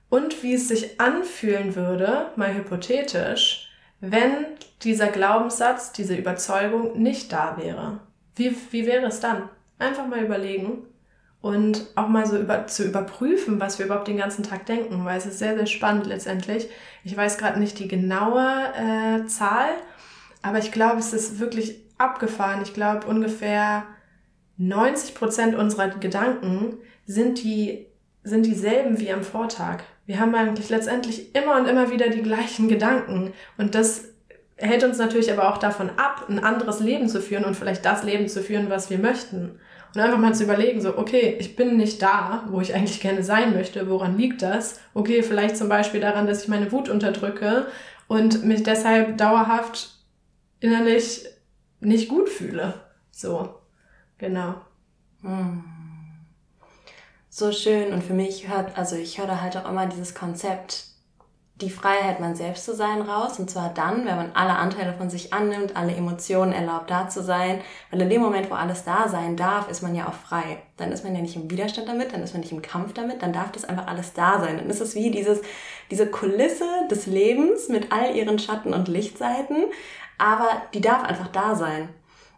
und 0.09 0.43
wie 0.43 0.55
es 0.55 0.67
sich 0.67 0.99
anfühlen 0.99 1.75
würde, 1.75 2.31
mal 2.35 2.53
hypothetisch, 2.53 3.69
wenn 4.01 4.45
dieser 4.81 5.07
Glaubenssatz, 5.07 5.91
diese 5.91 6.15
Überzeugung 6.15 7.01
nicht 7.01 7.31
da 7.31 7.57
wäre? 7.57 7.99
Wie, 8.35 8.55
wie 8.71 8.85
wäre 8.85 9.05
es 9.05 9.19
dann? 9.19 9.49
Einfach 9.77 10.07
mal 10.07 10.23
überlegen 10.23 10.88
und 11.41 11.85
auch 11.95 12.07
mal 12.07 12.25
so 12.25 12.37
über, 12.37 12.67
zu 12.67 12.83
überprüfen, 12.83 13.59
was 13.59 13.79
wir 13.79 13.85
überhaupt 13.85 14.07
den 14.07 14.17
ganzen 14.17 14.43
Tag 14.43 14.65
denken, 14.65 15.05
weil 15.05 15.17
es 15.17 15.25
ist 15.25 15.39
sehr, 15.39 15.55
sehr 15.55 15.67
spannend 15.67 16.05
letztendlich. 16.05 16.67
Ich 17.03 17.15
weiß 17.15 17.37
gerade 17.37 17.59
nicht 17.59 17.79
die 17.79 17.87
genaue 17.87 18.43
äh, 18.75 19.25
Zahl, 19.27 19.69
aber 20.41 20.59
ich 20.59 20.71
glaube, 20.71 20.99
es 20.99 21.13
ist 21.13 21.39
wirklich 21.39 21.79
abgefahren. 21.97 22.61
Ich 22.61 22.73
glaube, 22.73 23.07
ungefähr 23.07 23.83
90 24.57 25.15
Prozent 25.15 25.55
unserer 25.55 25.87
Gedanken 25.89 26.77
sind 27.05 27.43
die 27.43 27.85
sind 28.23 28.45
dieselben 28.45 28.99
wie 28.99 29.11
am 29.11 29.23
Vortag. 29.23 29.83
Wir 30.05 30.19
haben 30.19 30.35
eigentlich 30.35 30.69
letztendlich 30.69 31.35
immer 31.35 31.57
und 31.57 31.67
immer 31.67 31.89
wieder 31.89 32.09
die 32.09 32.21
gleichen 32.21 32.67
Gedanken. 32.67 33.33
Und 33.57 33.75
das 33.75 34.09
hält 34.55 34.83
uns 34.83 34.97
natürlich 34.97 35.31
aber 35.31 35.49
auch 35.49 35.57
davon 35.57 35.89
ab, 35.91 36.25
ein 36.27 36.43
anderes 36.43 36.79
Leben 36.79 37.07
zu 37.07 37.21
führen 37.21 37.45
und 37.45 37.55
vielleicht 37.55 37.85
das 37.85 38.03
Leben 38.03 38.27
zu 38.27 38.41
führen, 38.43 38.69
was 38.69 38.89
wir 38.89 38.99
möchten. 38.99 39.59
Und 39.93 40.01
einfach 40.01 40.19
mal 40.19 40.35
zu 40.35 40.43
überlegen, 40.43 40.81
so, 40.81 40.97
okay, 40.97 41.35
ich 41.39 41.55
bin 41.55 41.77
nicht 41.77 42.01
da, 42.01 42.45
wo 42.49 42.61
ich 42.61 42.75
eigentlich 42.75 43.01
gerne 43.01 43.23
sein 43.23 43.53
möchte. 43.53 43.89
Woran 43.89 44.17
liegt 44.17 44.41
das? 44.41 44.79
Okay, 44.93 45.23
vielleicht 45.23 45.57
zum 45.57 45.69
Beispiel 45.69 45.99
daran, 45.99 46.27
dass 46.27 46.43
ich 46.43 46.47
meine 46.47 46.71
Wut 46.71 46.89
unterdrücke 46.89 47.67
und 48.07 48.43
mich 48.43 48.63
deshalb 48.63 49.17
dauerhaft 49.17 49.95
innerlich 50.59 51.25
nicht 51.79 52.09
gut 52.09 52.29
fühle. 52.29 52.75
So, 53.11 53.55
genau. 54.17 54.55
Hm 55.21 55.63
so 57.29 57.51
schön 57.51 57.93
und 57.93 58.03
für 58.03 58.13
mich 58.13 58.47
hört, 58.49 58.77
also 58.77 58.95
ich 58.95 59.17
höre 59.19 59.41
halt 59.41 59.55
auch 59.55 59.69
immer 59.69 59.87
dieses 59.87 60.13
Konzept 60.13 60.85
die 61.61 61.69
Freiheit, 61.69 62.19
man 62.19 62.35
selbst 62.35 62.65
zu 62.65 62.73
sein, 62.73 63.01
raus. 63.01 63.39
Und 63.39 63.49
zwar 63.49 63.73
dann, 63.73 64.05
wenn 64.05 64.15
man 64.15 64.31
alle 64.33 64.55
Anteile 64.55 64.93
von 64.93 65.09
sich 65.09 65.33
annimmt, 65.33 65.75
alle 65.75 65.93
Emotionen 65.93 66.53
erlaubt, 66.53 66.89
da 66.89 67.09
zu 67.09 67.21
sein. 67.21 67.61
Weil 67.91 68.01
in 68.01 68.09
dem 68.09 68.21
Moment, 68.21 68.49
wo 68.49 68.55
alles 68.55 68.85
da 68.85 69.09
sein 69.09 69.35
darf, 69.35 69.69
ist 69.69 69.83
man 69.83 69.95
ja 69.95 70.07
auch 70.07 70.13
frei. 70.13 70.61
Dann 70.77 70.91
ist 70.91 71.03
man 71.03 71.15
ja 71.15 71.21
nicht 71.21 71.35
im 71.35 71.51
Widerstand 71.51 71.89
damit, 71.89 72.13
dann 72.13 72.23
ist 72.23 72.33
man 72.33 72.41
nicht 72.41 72.53
im 72.53 72.61
Kampf 72.61 72.93
damit, 72.93 73.21
dann 73.21 73.33
darf 73.33 73.51
das 73.51 73.65
einfach 73.65 73.87
alles 73.87 74.13
da 74.13 74.39
sein. 74.39 74.57
Dann 74.57 74.69
ist 74.69 74.81
es 74.81 74.95
wie 74.95 75.11
dieses, 75.11 75.41
diese 75.91 76.07
Kulisse 76.07 76.67
des 76.89 77.05
Lebens 77.05 77.67
mit 77.67 77.91
all 77.91 78.15
ihren 78.15 78.39
Schatten- 78.39 78.73
und 78.73 78.87
Lichtseiten. 78.87 79.65
Aber 80.17 80.47
die 80.73 80.81
darf 80.81 81.03
einfach 81.03 81.27
da 81.27 81.55
sein. 81.55 81.89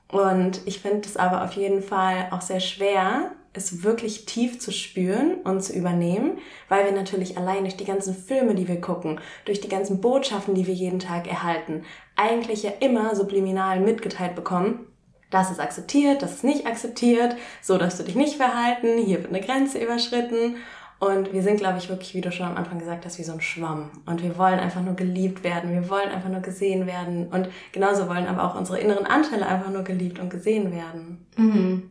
Und 0.07 0.61
ich 0.65 0.79
finde 0.79 1.07
es 1.07 1.15
aber 1.15 1.43
auf 1.43 1.53
jeden 1.53 1.81
Fall 1.81 2.27
auch 2.31 2.41
sehr 2.41 2.59
schwer, 2.59 3.31
es 3.53 3.83
wirklich 3.83 4.25
tief 4.25 4.59
zu 4.59 4.71
spüren 4.71 5.35
und 5.43 5.61
zu 5.61 5.73
übernehmen, 5.73 6.37
weil 6.69 6.85
wir 6.85 6.93
natürlich 6.93 7.37
allein 7.37 7.63
durch 7.63 7.75
die 7.75 7.85
ganzen 7.85 8.15
Filme, 8.15 8.55
die 8.55 8.67
wir 8.67 8.79
gucken, 8.79 9.19
durch 9.45 9.59
die 9.59 9.69
ganzen 9.69 9.99
Botschaften, 9.99 10.55
die 10.55 10.67
wir 10.67 10.73
jeden 10.73 10.99
Tag 10.99 11.27
erhalten, 11.27 11.83
eigentlich 12.15 12.63
ja 12.63 12.71
immer 12.79 13.15
subliminal 13.15 13.79
mitgeteilt 13.79 14.35
bekommen, 14.35 14.87
das 15.31 15.49
ist 15.49 15.59
akzeptiert, 15.59 16.21
das 16.21 16.35
ist 16.35 16.43
nicht 16.43 16.67
akzeptiert, 16.67 17.35
so 17.61 17.77
darfst 17.77 17.99
du 17.99 18.03
dich 18.03 18.15
nicht 18.15 18.35
verhalten, 18.35 18.97
hier 18.97 19.19
wird 19.19 19.29
eine 19.29 19.41
Grenze 19.41 19.79
überschritten. 19.79 20.57
Und 20.99 21.33
wir 21.33 21.41
sind, 21.41 21.57
glaube 21.57 21.79
ich, 21.79 21.89
wirklich, 21.89 22.13
wie 22.13 22.21
du 22.21 22.31
schon 22.31 22.45
am 22.45 22.57
Anfang 22.57 22.77
gesagt 22.77 23.05
hast, 23.05 23.17
wie 23.17 23.23
so 23.23 23.31
ein 23.31 23.41
Schwamm. 23.41 23.89
Und 24.05 24.21
wir 24.21 24.37
wollen 24.37 24.59
einfach 24.59 24.83
nur 24.83 24.93
geliebt 24.93 25.43
werden, 25.43 25.71
wir 25.71 25.89
wollen 25.89 26.09
einfach 26.09 26.29
nur 26.29 26.41
gesehen 26.41 26.85
werden. 26.85 27.27
Und 27.29 27.49
genauso 27.71 28.07
wollen 28.07 28.27
aber 28.27 28.43
auch 28.43 28.55
unsere 28.55 28.79
inneren 28.79 29.07
Anteile 29.07 29.47
einfach 29.47 29.71
nur 29.71 29.83
geliebt 29.83 30.19
und 30.19 30.29
gesehen 30.29 30.71
werden. 30.71 31.25
Mhm. 31.37 31.90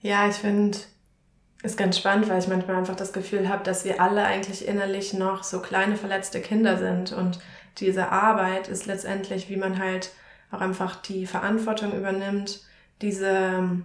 Ja, 0.00 0.28
ich 0.28 0.36
finde, 0.36 0.78
ist 1.62 1.76
ganz 1.76 1.98
spannend, 1.98 2.28
weil 2.28 2.38
ich 2.38 2.48
manchmal 2.48 2.76
einfach 2.76 2.96
das 2.96 3.12
Gefühl 3.12 3.48
habe, 3.48 3.64
dass 3.64 3.84
wir 3.84 4.00
alle 4.00 4.24
eigentlich 4.24 4.66
innerlich 4.66 5.12
noch 5.12 5.42
so 5.42 5.60
kleine 5.60 5.96
verletzte 5.96 6.40
Kinder 6.40 6.78
sind. 6.78 7.12
Und 7.12 7.40
diese 7.78 8.10
Arbeit 8.10 8.68
ist 8.68 8.86
letztendlich, 8.86 9.48
wie 9.48 9.56
man 9.56 9.78
halt 9.78 10.10
auch 10.50 10.60
einfach 10.60 10.96
die 10.96 11.26
Verantwortung 11.26 11.92
übernimmt, 11.92 12.60
diese 13.02 13.80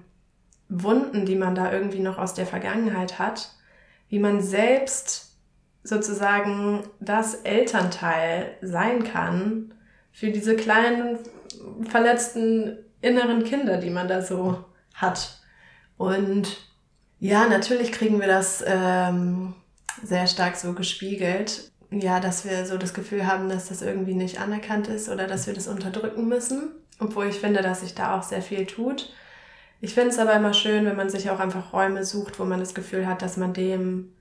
Wunden, 0.69 1.26
die 1.26 1.36
man 1.36 1.56
da 1.56 1.71
irgendwie 1.71 1.99
noch 1.99 2.17
aus 2.17 2.34
der 2.34 2.45
Vergangenheit 2.45 3.19
hat, 3.19 3.49
wie 4.10 4.19
man 4.19 4.41
selbst 4.41 5.36
sozusagen 5.84 6.84
das 6.99 7.36
Elternteil 7.36 8.56
sein 8.62 9.04
kann 9.04 9.73
für 10.12 10.30
diese 10.30 10.56
kleinen 10.56 11.19
verletzten 11.89 12.78
inneren 13.02 13.43
Kinder, 13.43 13.78
die 13.78 13.89
man 13.89 14.08
da 14.08 14.21
so 14.21 14.63
hat. 14.93 15.42
Und 15.97 16.58
ja, 17.19 17.47
natürlich 17.47 17.91
kriegen 17.91 18.19
wir 18.19 18.27
das 18.27 18.63
ähm, 18.65 19.53
sehr 20.03 20.27
stark 20.27 20.56
so 20.56 20.73
gespiegelt. 20.73 21.71
Ja, 21.91 22.19
dass 22.19 22.43
wir 22.43 22.65
so 22.65 22.77
das 22.77 22.93
Gefühl 22.93 23.27
haben, 23.27 23.49
dass 23.49 23.69
das 23.69 23.82
irgendwie 23.82 24.15
nicht 24.15 24.39
anerkannt 24.39 24.88
ist 24.88 25.10
oder 25.10 25.27
dass 25.27 25.45
wir 25.45 25.53
das 25.53 25.67
unterdrücken 25.67 26.27
müssen. 26.27 26.71
Obwohl 26.99 27.27
ich 27.27 27.39
finde, 27.39 27.62
dass 27.62 27.82
sich 27.82 27.93
da 27.93 28.17
auch 28.17 28.23
sehr 28.23 28.41
viel 28.41 28.65
tut. 28.65 29.13
Ich 29.79 29.93
finde 29.93 30.10
es 30.10 30.19
aber 30.19 30.34
immer 30.34 30.53
schön, 30.53 30.86
wenn 30.86 30.95
man 30.95 31.10
sich 31.10 31.29
auch 31.29 31.39
einfach 31.39 31.73
Räume 31.73 32.06
sucht, 32.06 32.39
wo 32.39 32.45
man 32.45 32.60
das 32.60 32.73
Gefühl 32.73 33.06
hat, 33.06 33.21
dass 33.21 33.38
man 33.38 33.53
dem 33.53 34.13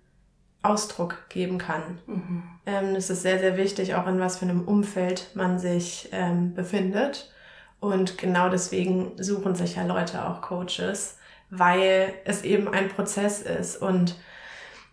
Ausdruck 0.63 1.29
geben 1.29 1.59
kann. 1.59 1.99
Mhm. 2.07 2.43
Ähm, 2.67 2.97
es 2.97 3.11
ist 3.11 3.23
sehr, 3.23 3.39
sehr 3.39 3.57
wichtig, 3.57 3.95
auch 3.95 4.07
in 4.07 4.21
was 4.21 4.39
für 4.39 4.45
einem 4.45 4.63
Umfeld 4.63 5.31
man 5.35 5.59
sich 5.59 6.09
ähm, 6.13 6.55
befindet. 6.55 7.33
Und 7.81 8.17
genau 8.19 8.49
deswegen 8.49 9.13
suchen 9.23 9.55
sich 9.55 9.77
ja 9.77 9.85
Leute 9.85 10.29
auch 10.29 10.41
Coaches, 10.41 11.17
weil 11.55 12.15
es 12.25 12.45
eben 12.45 12.67
ein 12.67 12.89
Prozess 12.89 13.43
ist. 13.43 13.77
Und 13.77 14.17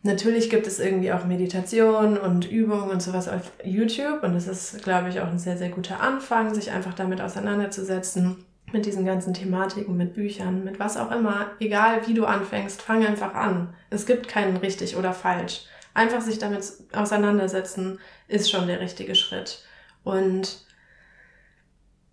natürlich 0.03 0.49
gibt 0.49 0.67
es 0.67 0.77
irgendwie 0.77 1.13
auch 1.13 1.23
Meditation 1.23 2.17
und 2.17 2.51
Übungen 2.51 2.89
und 2.89 3.01
sowas 3.01 3.29
auf 3.29 3.53
YouTube. 3.63 4.23
Und 4.23 4.35
es 4.35 4.45
ist, 4.45 4.83
glaube 4.83 5.07
ich, 5.07 5.21
auch 5.21 5.27
ein 5.27 5.39
sehr, 5.39 5.57
sehr 5.57 5.69
guter 5.69 6.01
Anfang, 6.01 6.53
sich 6.53 6.71
einfach 6.71 6.93
damit 6.93 7.21
auseinanderzusetzen. 7.21 8.43
Mit 8.73 8.85
diesen 8.85 9.05
ganzen 9.05 9.33
Thematiken, 9.33 9.97
mit 9.97 10.13
Büchern, 10.13 10.63
mit 10.63 10.79
was 10.79 10.97
auch 10.97 11.11
immer. 11.11 11.49
Egal 11.59 12.05
wie 12.05 12.13
du 12.13 12.25
anfängst, 12.25 12.81
fang 12.81 13.03
einfach 13.03 13.33
an. 13.33 13.73
Es 13.89 14.05
gibt 14.05 14.27
keinen 14.27 14.57
richtig 14.57 14.97
oder 14.97 15.13
falsch. 15.13 15.65
Einfach 15.93 16.21
sich 16.21 16.39
damit 16.39 16.63
auseinandersetzen 16.91 17.99
ist 18.27 18.51
schon 18.51 18.67
der 18.67 18.79
richtige 18.79 19.15
Schritt. 19.15 19.63
Und 20.03 20.65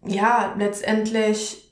ja, 0.02 0.54
letztendlich 0.56 1.65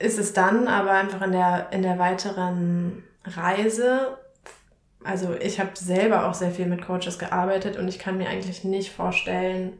ist 0.00 0.18
es 0.18 0.32
dann 0.32 0.66
aber 0.66 0.92
einfach 0.92 1.22
in 1.22 1.32
der, 1.32 1.68
in 1.72 1.82
der 1.82 1.98
weiteren 1.98 3.04
Reise, 3.24 4.18
also 5.04 5.34
ich 5.34 5.60
habe 5.60 5.70
selber 5.74 6.26
auch 6.26 6.34
sehr 6.34 6.50
viel 6.50 6.66
mit 6.66 6.82
Coaches 6.82 7.18
gearbeitet 7.18 7.76
und 7.76 7.86
ich 7.86 7.98
kann 7.98 8.18
mir 8.18 8.28
eigentlich 8.28 8.64
nicht 8.64 8.92
vorstellen, 8.92 9.78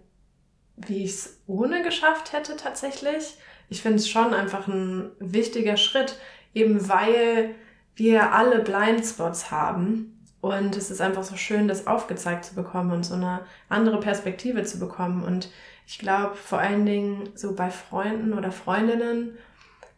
wie 0.77 1.05
ich 1.05 1.11
es 1.11 1.41
ohne 1.47 1.83
geschafft 1.83 2.33
hätte 2.33 2.57
tatsächlich. 2.57 3.39
Ich 3.69 3.83
finde 3.83 3.99
es 3.99 4.09
schon 4.09 4.35
einfach 4.35 4.69
ein 4.69 5.11
wichtiger 5.19 5.77
Schritt, 5.77 6.19
eben 6.55 6.89
weil 6.89 7.55
wir 7.95 8.33
alle 8.33 8.61
Blindspots 8.61 9.51
haben. 9.51 10.17
Und 10.41 10.75
es 10.77 10.91
ist 10.91 11.03
einfach 11.03 11.23
so 11.23 11.37
schön, 11.37 11.69
das 11.69 11.87
aufgezeigt 11.87 12.47
zu 12.47 12.55
bekommen 12.55 12.93
und 12.93 13.05
so 13.05 13.15
eine 13.15 13.41
andere 13.69 14.01
Perspektive 14.01 14.65
zu 14.65 14.79
bekommen. 14.79 15.23
Und 15.23 15.51
ich 15.87 15.99
glaube 15.99 16.35
vor 16.35 16.59
allen 16.59 16.87
Dingen 16.87 17.29
so 17.35 17.55
bei 17.55 17.71
Freunden 17.71 18.33
oder 18.33 18.53
Freundinnen 18.53 19.37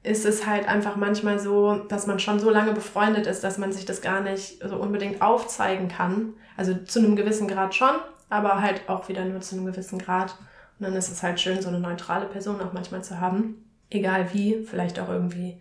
ist 0.02 0.26
es 0.26 0.46
halt 0.46 0.68
einfach 0.68 0.96
manchmal 0.96 1.38
so, 1.38 1.76
dass 1.88 2.06
man 2.06 2.18
schon 2.18 2.40
so 2.40 2.50
lange 2.50 2.72
befreundet 2.72 3.26
ist, 3.26 3.44
dass 3.44 3.58
man 3.58 3.72
sich 3.72 3.84
das 3.84 4.00
gar 4.00 4.20
nicht 4.20 4.60
so 4.66 4.76
unbedingt 4.76 5.22
aufzeigen 5.22 5.88
kann. 5.88 6.34
Also 6.56 6.74
zu 6.74 6.98
einem 6.98 7.14
gewissen 7.14 7.46
Grad 7.46 7.74
schon, 7.74 7.94
aber 8.28 8.60
halt 8.60 8.88
auch 8.88 9.08
wieder 9.08 9.24
nur 9.24 9.40
zu 9.40 9.54
einem 9.54 9.66
gewissen 9.66 9.98
Grad. 9.98 10.36
Und 10.78 10.86
dann 10.86 10.96
ist 10.96 11.10
es 11.10 11.22
halt 11.22 11.38
schön, 11.38 11.62
so 11.62 11.68
eine 11.68 11.78
neutrale 11.78 12.26
Person 12.26 12.60
auch 12.60 12.72
manchmal 12.72 13.04
zu 13.04 13.20
haben. 13.20 13.64
Egal 13.90 14.32
wie, 14.32 14.64
vielleicht 14.64 14.98
auch 14.98 15.08
irgendwie, 15.08 15.60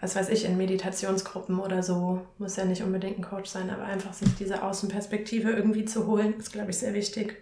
was 0.00 0.14
weiß 0.14 0.28
ich, 0.28 0.44
in 0.44 0.56
Meditationsgruppen 0.56 1.58
oder 1.58 1.82
so. 1.82 2.24
Muss 2.38 2.56
ja 2.56 2.64
nicht 2.64 2.82
unbedingt 2.82 3.18
ein 3.18 3.24
Coach 3.24 3.50
sein, 3.50 3.70
aber 3.70 3.84
einfach 3.84 4.12
sich 4.12 4.32
diese 4.36 4.62
Außenperspektive 4.62 5.50
irgendwie 5.50 5.84
zu 5.84 6.06
holen, 6.06 6.34
ist, 6.38 6.52
glaube 6.52 6.70
ich, 6.70 6.78
sehr 6.78 6.94
wichtig. 6.94 7.36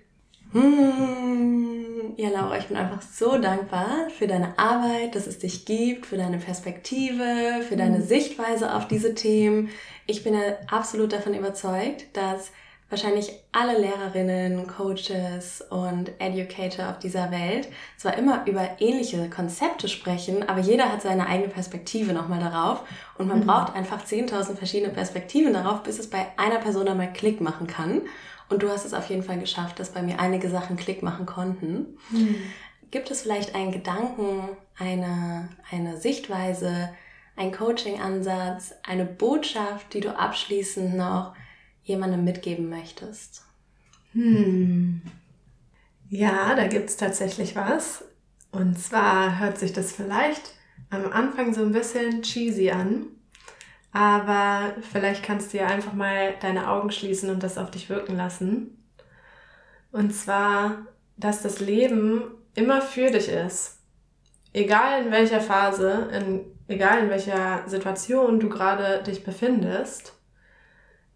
Hm, 0.53 1.16
ja, 2.27 2.41
Laura, 2.41 2.59
ich 2.59 2.67
bin 2.67 2.77
einfach 2.77 3.03
so 3.03 3.39
dankbar 3.39 4.09
für 4.17 4.27
deine 4.27 4.59
Arbeit, 4.59 5.15
dass 5.15 5.27
es 5.27 5.39
dich 5.39 5.65
gibt, 5.65 6.07
für 6.07 6.17
deine 6.17 6.39
Perspektive, 6.39 7.63
für 7.69 7.77
deine 7.77 7.99
hm. 7.99 8.07
Sichtweise 8.07 8.75
auf 8.75 8.89
diese 8.89 9.15
Themen. 9.15 9.71
Ich 10.07 10.25
bin 10.25 10.35
ja 10.35 10.41
absolut 10.71 11.13
davon 11.13 11.35
überzeugt, 11.35 12.05
dass 12.15 12.51
wahrscheinlich 12.89 13.33
alle 13.51 13.79
Lehrerinnen, 13.79 14.69
Coaches 14.69 15.65
und 15.71 16.13
Educator 16.21 16.89
auf 16.91 17.01
dieser 17.01 17.33
Welt 17.33 17.69
zwar 17.97 18.17
immer 18.17 18.47
über 18.47 18.77
ähnliche 18.79 19.29
Konzepte 19.29 19.89
sprechen, 19.89 20.49
aber 20.49 20.61
jeder 20.61 20.93
hat 20.93 21.03
seine 21.03 21.27
eigene 21.27 21.49
Perspektive 21.49 22.13
nochmal 22.13 22.39
darauf 22.39 22.83
und 23.19 23.27
man 23.27 23.41
mhm. 23.41 23.47
braucht 23.47 23.75
einfach 23.75 24.05
10.000 24.05 24.57
verschiedene 24.57 24.93
Perspektiven 24.93 25.53
darauf, 25.53 25.83
bis 25.83 25.99
es 25.99 26.09
bei 26.09 26.27
einer 26.37 26.59
Person 26.59 26.87
einmal 26.87 27.13
Klick 27.13 27.41
machen 27.41 27.67
kann. 27.67 28.03
Und 28.49 28.63
du 28.63 28.71
hast 28.71 28.85
es 28.85 28.95
auf 28.95 29.09
jeden 29.09 29.23
Fall 29.23 29.39
geschafft, 29.39 29.81
dass 29.81 29.93
bei 29.93 30.03
mir 30.03 30.21
einige 30.21 30.49
Sachen 30.49 30.77
Klick 30.77 31.03
machen 31.03 31.27
konnten. 31.27 31.99
Mhm. 32.11 32.37
Gibt 32.91 33.11
es 33.11 33.23
vielleicht 33.23 33.55
einen 33.55 33.73
Gedanken, 33.73 34.49
eine, 34.79 35.49
eine 35.71 35.97
Sichtweise, 35.97 36.91
ein 37.35 37.53
Coaching-Ansatz, 37.53 38.75
eine 38.83 39.05
Botschaft, 39.05 39.93
die 39.93 40.01
du 40.01 40.17
abschließend 40.17 40.97
noch 40.97 41.35
jemandem 41.83 42.25
mitgeben 42.25 42.69
möchtest? 42.69 43.45
Hm. 44.13 45.03
Ja, 46.09 46.55
da 46.55 46.69
gibt 46.69 46.89
es 46.89 46.97
tatsächlich 46.97 47.57
was. 47.57 48.05
Und 48.53 48.79
zwar 48.79 49.39
hört 49.41 49.59
sich 49.59 49.73
das 49.73 49.93
vielleicht 49.93 50.55
am 50.91 51.11
Anfang 51.13 51.53
so 51.53 51.63
ein 51.63 51.73
bisschen 51.73 52.23
cheesy 52.23 52.71
an. 52.71 53.07
Aber 53.97 54.75
vielleicht 54.93 55.23
kannst 55.23 55.55
du 55.55 55.57
ja 55.57 55.69
einfach 55.69 55.95
mal 55.95 56.35
deine 56.43 56.69
Augen 56.69 56.91
schließen 56.91 57.31
und 57.31 57.43
das 57.43 57.57
auf 57.57 57.71
dich 57.71 57.89
wirken 57.89 58.15
lassen. 58.15 58.87
Und 59.91 60.15
zwar, 60.15 60.87
dass 61.17 61.41
das 61.41 61.61
Leben 61.61 62.25
immer 62.55 62.83
für 62.83 63.11
dich 63.11 63.31
ist. 63.31 63.79
Egal 64.53 65.07
in 65.07 65.13
welcher 65.13 65.41
Phase, 65.41 66.11
in, 66.13 66.45
egal 66.69 67.05
in 67.05 67.09
welcher 67.09 67.63
Situation 67.67 68.39
du 68.39 68.51
gerade 68.51 69.03
dich 69.03 69.25
befindest, 69.25 70.13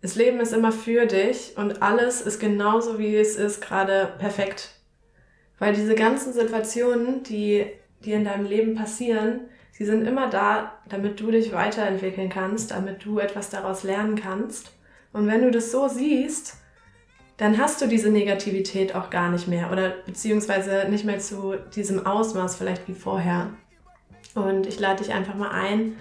das 0.00 0.14
Leben 0.14 0.40
ist 0.40 0.54
immer 0.54 0.72
für 0.72 1.04
dich 1.04 1.58
und 1.58 1.82
alles 1.82 2.22
ist 2.22 2.40
genauso 2.40 2.98
wie 2.98 3.14
es 3.14 3.36
ist 3.36 3.60
gerade 3.60 4.14
perfekt. 4.16 4.70
Weil 5.58 5.74
diese 5.74 5.94
ganzen 5.94 6.32
Situationen, 6.32 7.24
die, 7.24 7.66
die 8.06 8.12
in 8.12 8.24
deinem 8.24 8.46
Leben 8.46 8.74
passieren, 8.74 9.50
Sie 9.80 9.86
sind 9.86 10.06
immer 10.06 10.28
da, 10.28 10.74
damit 10.90 11.18
du 11.20 11.30
dich 11.30 11.52
weiterentwickeln 11.52 12.28
kannst, 12.28 12.70
damit 12.70 13.02
du 13.02 13.18
etwas 13.18 13.48
daraus 13.48 13.82
lernen 13.82 14.14
kannst. 14.14 14.72
Und 15.14 15.26
wenn 15.26 15.40
du 15.40 15.50
das 15.50 15.72
so 15.72 15.88
siehst, 15.88 16.58
dann 17.38 17.56
hast 17.56 17.80
du 17.80 17.86
diese 17.86 18.10
Negativität 18.10 18.94
auch 18.94 19.08
gar 19.08 19.30
nicht 19.30 19.48
mehr 19.48 19.72
oder 19.72 19.94
beziehungsweise 20.04 20.86
nicht 20.90 21.06
mehr 21.06 21.18
zu 21.18 21.54
diesem 21.74 22.04
Ausmaß 22.04 22.56
vielleicht 22.56 22.88
wie 22.88 22.94
vorher. 22.94 23.54
Und 24.34 24.66
ich 24.66 24.78
lade 24.78 25.02
dich 25.02 25.14
einfach 25.14 25.34
mal 25.34 25.50
ein, 25.50 25.96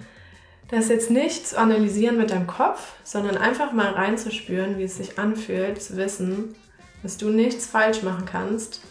das 0.68 0.90
jetzt 0.90 1.10
nicht 1.10 1.48
zu 1.48 1.58
analysieren 1.58 2.18
mit 2.18 2.32
deinem 2.32 2.46
Kopf, 2.46 2.92
sondern 3.02 3.38
einfach 3.38 3.72
mal 3.72 3.92
reinzuspüren, 3.92 4.76
wie 4.76 4.84
es 4.84 4.98
sich 4.98 5.18
anfühlt, 5.18 5.80
zu 5.80 5.96
wissen, 5.96 6.54
dass 7.02 7.16
du 7.16 7.30
nichts 7.30 7.64
falsch 7.64 8.02
machen 8.02 8.26
kannst 8.26 8.82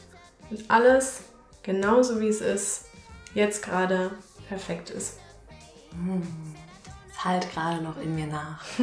und 0.50 0.64
alles 0.68 1.26
genauso 1.62 2.20
wie 2.22 2.30
es 2.30 2.42
ist, 2.42 2.86
jetzt 3.36 3.64
gerade 3.64 4.10
perfekt 4.50 4.90
ist. 4.90 5.20
Hm. 5.92 6.24
Es 7.10 7.24
halt 7.24 7.50
gerade 7.54 7.82
noch 7.82 7.98
in 8.02 8.16
mir 8.16 8.28
nach. 8.28 8.66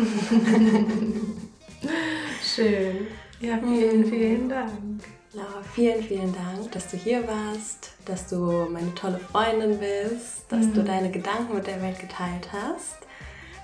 Schön. 2.42 3.08
Ja, 3.40 3.58
vielen, 3.58 4.04
hm. 4.04 4.10
vielen 4.10 4.48
Dank. 4.48 5.02
Laura, 5.32 5.62
vielen, 5.74 6.02
vielen 6.02 6.32
Dank, 6.32 6.72
dass 6.72 6.90
du 6.90 6.96
hier 6.96 7.28
warst, 7.28 7.90
dass 8.06 8.26
du 8.28 8.68
meine 8.70 8.94
tolle 8.94 9.18
Freundin 9.18 9.78
bist, 9.78 10.44
dass 10.48 10.64
mhm. 10.66 10.72
du 10.72 10.82
deine 10.82 11.10
Gedanken 11.10 11.54
mit 11.54 11.66
der 11.66 11.82
Welt 11.82 11.98
geteilt 11.98 12.48
hast. 12.52 12.96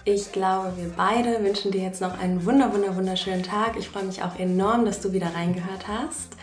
Ich 0.05 0.33
glaube, 0.33 0.77
wir 0.77 0.93
beide 0.95 1.43
wünschen 1.43 1.71
dir 1.71 1.81
jetzt 1.81 2.03
noch 2.03 2.19
einen 2.19 2.45
wunder, 2.45 2.75
wunder, 2.75 2.95
wunderschönen 2.95 3.43
Tag. 3.43 3.77
Ich 3.79 3.88
freue 3.88 4.05
mich 4.05 4.23
auch 4.23 4.38
enorm, 4.38 4.85
dass 4.85 5.01
du 5.01 5.15
wieder 5.15 5.35
reingehört 5.35 5.88
hast. 5.88 6.37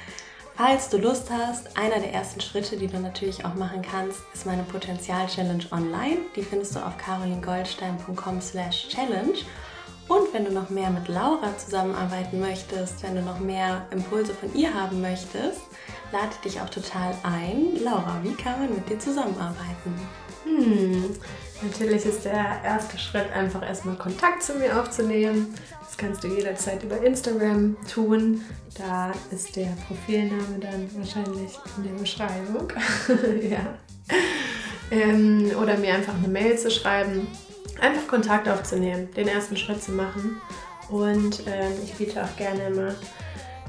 Falls 0.62 0.89
du 0.89 0.98
Lust 0.98 1.30
hast, 1.32 1.78
einer 1.78 2.02
der 2.02 2.12
ersten 2.12 2.41
Schritte, 2.41 2.76
die 2.76 2.88
du 2.88 3.00
natürlich 3.00 3.45
auch 3.45 3.54
machen 3.54 3.82
kannst, 3.82 4.19
ist 4.34 4.45
meine 4.45 4.63
Potenzial-Challenge 4.63 5.63
online. 5.72 6.17
Die 6.36 6.43
findest 6.43 6.76
du 6.76 6.86
auf 6.86 6.98
carolingoldstein.com 6.98 8.41
slash 8.41 8.89
challenge. 8.89 9.45
Und 10.10 10.34
wenn 10.34 10.43
du 10.43 10.52
noch 10.52 10.69
mehr 10.69 10.89
mit 10.89 11.08
Laura 11.08 11.58
zusammenarbeiten 11.58 12.41
möchtest, 12.41 13.02
wenn 13.04 13.15
du 13.15 13.22
noch 13.22 13.39
mehr 13.39 13.86
Impulse 13.91 14.34
von 14.34 14.54
ihr 14.54 14.74
haben 14.74 15.00
möchtest, 15.00 15.62
lade 16.12 16.36
dich 16.43 16.60
auch 16.60 16.69
total 16.69 17.13
ein. 17.24 17.82
Laura, 17.82 18.19
wie 18.24 18.34
kann 18.34 18.60
man 18.60 18.76
mit 18.76 18.89
dir 18.89 19.00
zusammenarbeiten? 19.00 19.95
Hm, 20.50 21.16
natürlich 21.62 22.06
ist 22.06 22.26
der 22.26 22.62
erste 22.64 22.98
Schritt 22.98 23.32
einfach 23.32 23.62
erstmal 23.62 23.96
Kontakt 23.96 24.44
zu 24.44 24.56
mir 24.56 24.80
aufzunehmen. 24.80 25.54
Das 25.82 25.98
kannst 25.98 26.24
du 26.24 26.28
jederzeit 26.28 26.84
über 26.84 27.02
Instagram 27.02 27.78
tun. 27.92 28.42
Da 28.78 29.12
ist 29.32 29.56
der 29.56 29.76
Profilname 29.88 30.60
dann 30.60 30.90
wahrscheinlich 30.98 31.52
in 31.78 31.84
der 31.84 32.00
Beschreibung. 32.00 32.72
ja. 33.50 33.78
Ähm, 34.92 35.52
oder 35.62 35.78
mir 35.78 35.94
einfach 35.94 36.16
eine 36.16 36.28
Mail 36.28 36.58
zu 36.58 36.72
schreiben 36.72 37.28
einfach 37.82 38.08
Kontakt 38.08 38.48
aufzunehmen, 38.48 39.10
den 39.16 39.28
ersten 39.28 39.58
Schritt 39.58 39.82
zu 39.82 39.92
machen. 39.92 40.42
Und 40.90 41.44
ähm, 41.48 41.74
ich 41.84 41.94
biete 41.94 42.24
auch 42.24 42.36
gerne 42.36 42.68
immer 42.68 42.96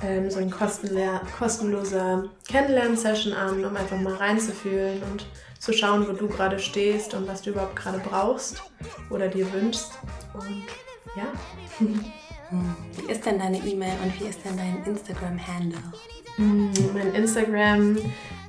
ähm, 0.03 0.31
so 0.31 0.39
eine 0.39 0.51
kostenlose 0.51 2.31
Kennenlern-Session 2.49 3.33
an, 3.33 3.65
um 3.65 3.77
einfach 3.77 4.01
mal 4.01 4.15
reinzufühlen 4.15 5.03
und 5.11 5.27
zu 5.61 5.73
schauen, 5.73 6.09
wo 6.09 6.13
du 6.13 6.27
gerade 6.27 6.59
stehst 6.59 7.15
und 7.15 7.29
was 7.29 7.43
du 7.43 7.51
überhaupt 7.51 7.77
gerade 7.77 7.99
brauchst 7.99 8.63
oder 9.11 9.29
dir 9.29 9.51
wünschst. 9.53 9.93
Und 10.35 10.65
ja. 11.15 11.27
Wie 12.97 13.13
ist 13.13 13.25
denn 13.25 13.39
deine 13.39 13.59
E-Mail 13.59 13.93
und 14.03 14.21
wie 14.21 14.27
ist 14.27 14.41
denn 14.45 14.57
dein 14.57 14.83
Instagram-Handle? 14.85 15.79
Hm, 16.35 16.73
mein 16.93 17.15
Instagram 17.15 17.97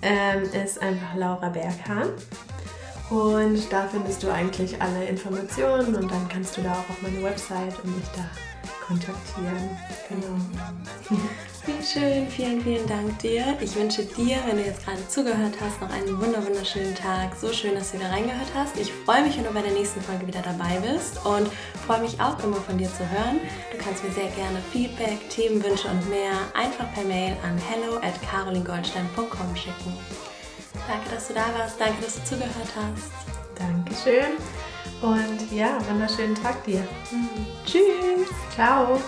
ähm, 0.02 0.44
ist 0.66 0.82
einfach 0.82 1.16
Laura 1.16 1.50
Berghahn. 1.50 2.10
Und 3.12 3.72
da 3.72 3.88
findest 3.88 4.24
du 4.24 4.34
eigentlich 4.34 4.82
alle 4.82 5.06
Informationen 5.06 5.96
und 5.96 6.10
dann 6.10 6.28
kannst 6.30 6.58
du 6.58 6.62
da 6.62 6.72
auch 6.72 6.90
auf 6.90 7.02
meine 7.04 7.22
Website 7.22 7.78
und 7.84 7.96
mich 7.96 8.08
da 8.16 8.28
kontaktieren. 8.92 9.78
Genau. 10.10 11.20
Wie 11.66 11.86
schön, 11.86 12.28
vielen, 12.28 12.62
vielen 12.62 12.88
Dank 12.88 13.20
dir. 13.20 13.56
Ich 13.62 13.76
wünsche 13.76 14.04
dir, 14.04 14.38
wenn 14.48 14.58
du 14.58 14.64
jetzt 14.64 14.84
gerade 14.84 15.08
zugehört 15.08 15.54
hast, 15.62 15.80
noch 15.80 15.92
einen 15.92 16.20
wunderschönen 16.20 16.96
Tag. 16.96 17.36
So 17.40 17.54
schön, 17.54 17.76
dass 17.76 17.92
du 17.92 18.00
wieder 18.00 18.10
reingehört 18.10 18.50
hast. 18.56 18.78
Ich 18.78 18.92
freue 18.92 19.22
mich, 19.22 19.38
wenn 19.38 19.44
du 19.44 19.52
bei 19.52 19.62
der 19.62 19.72
nächsten 19.72 20.02
Folge 20.02 20.26
wieder 20.26 20.42
dabei 20.42 20.80
bist 20.80 21.24
und 21.24 21.48
freue 21.86 22.02
mich 22.02 22.20
auch 22.20 22.44
immer 22.44 22.58
von 22.58 22.80
dir 22.80 22.90
zu 22.92 23.08
hören. 23.08 23.40
Du 23.72 23.78
kannst 23.78 24.04
mir 24.04 24.12
sehr 24.12 24.30
gerne 24.30 24.60
Feedback, 24.72 25.30
Themenwünsche 25.30 25.88
und 25.88 26.10
mehr 26.10 26.34
einfach 26.56 26.92
per 26.94 27.04
Mail 27.04 27.38
an 27.44 27.58
hello 27.70 27.98
at 27.98 28.20
carolingoldstein.com 28.24 29.56
schicken. 29.56 29.98
Danke, 30.88 31.10
dass 31.12 31.28
du 31.28 31.36
da 31.36 31.46
warst. 31.58 31.80
Danke, 31.80 32.02
dass 32.02 32.16
du 32.16 32.24
zugehört 32.24 32.72
hast. 32.76 33.12
Dankeschön. 33.56 34.38
Und 35.02 35.52
ja, 35.52 35.78
wunderschönen 35.90 36.36
Tag 36.36 36.64
dir. 36.64 36.82
Mhm. 37.12 37.30
Tschüss. 37.66 38.30
Ciao. 38.54 39.00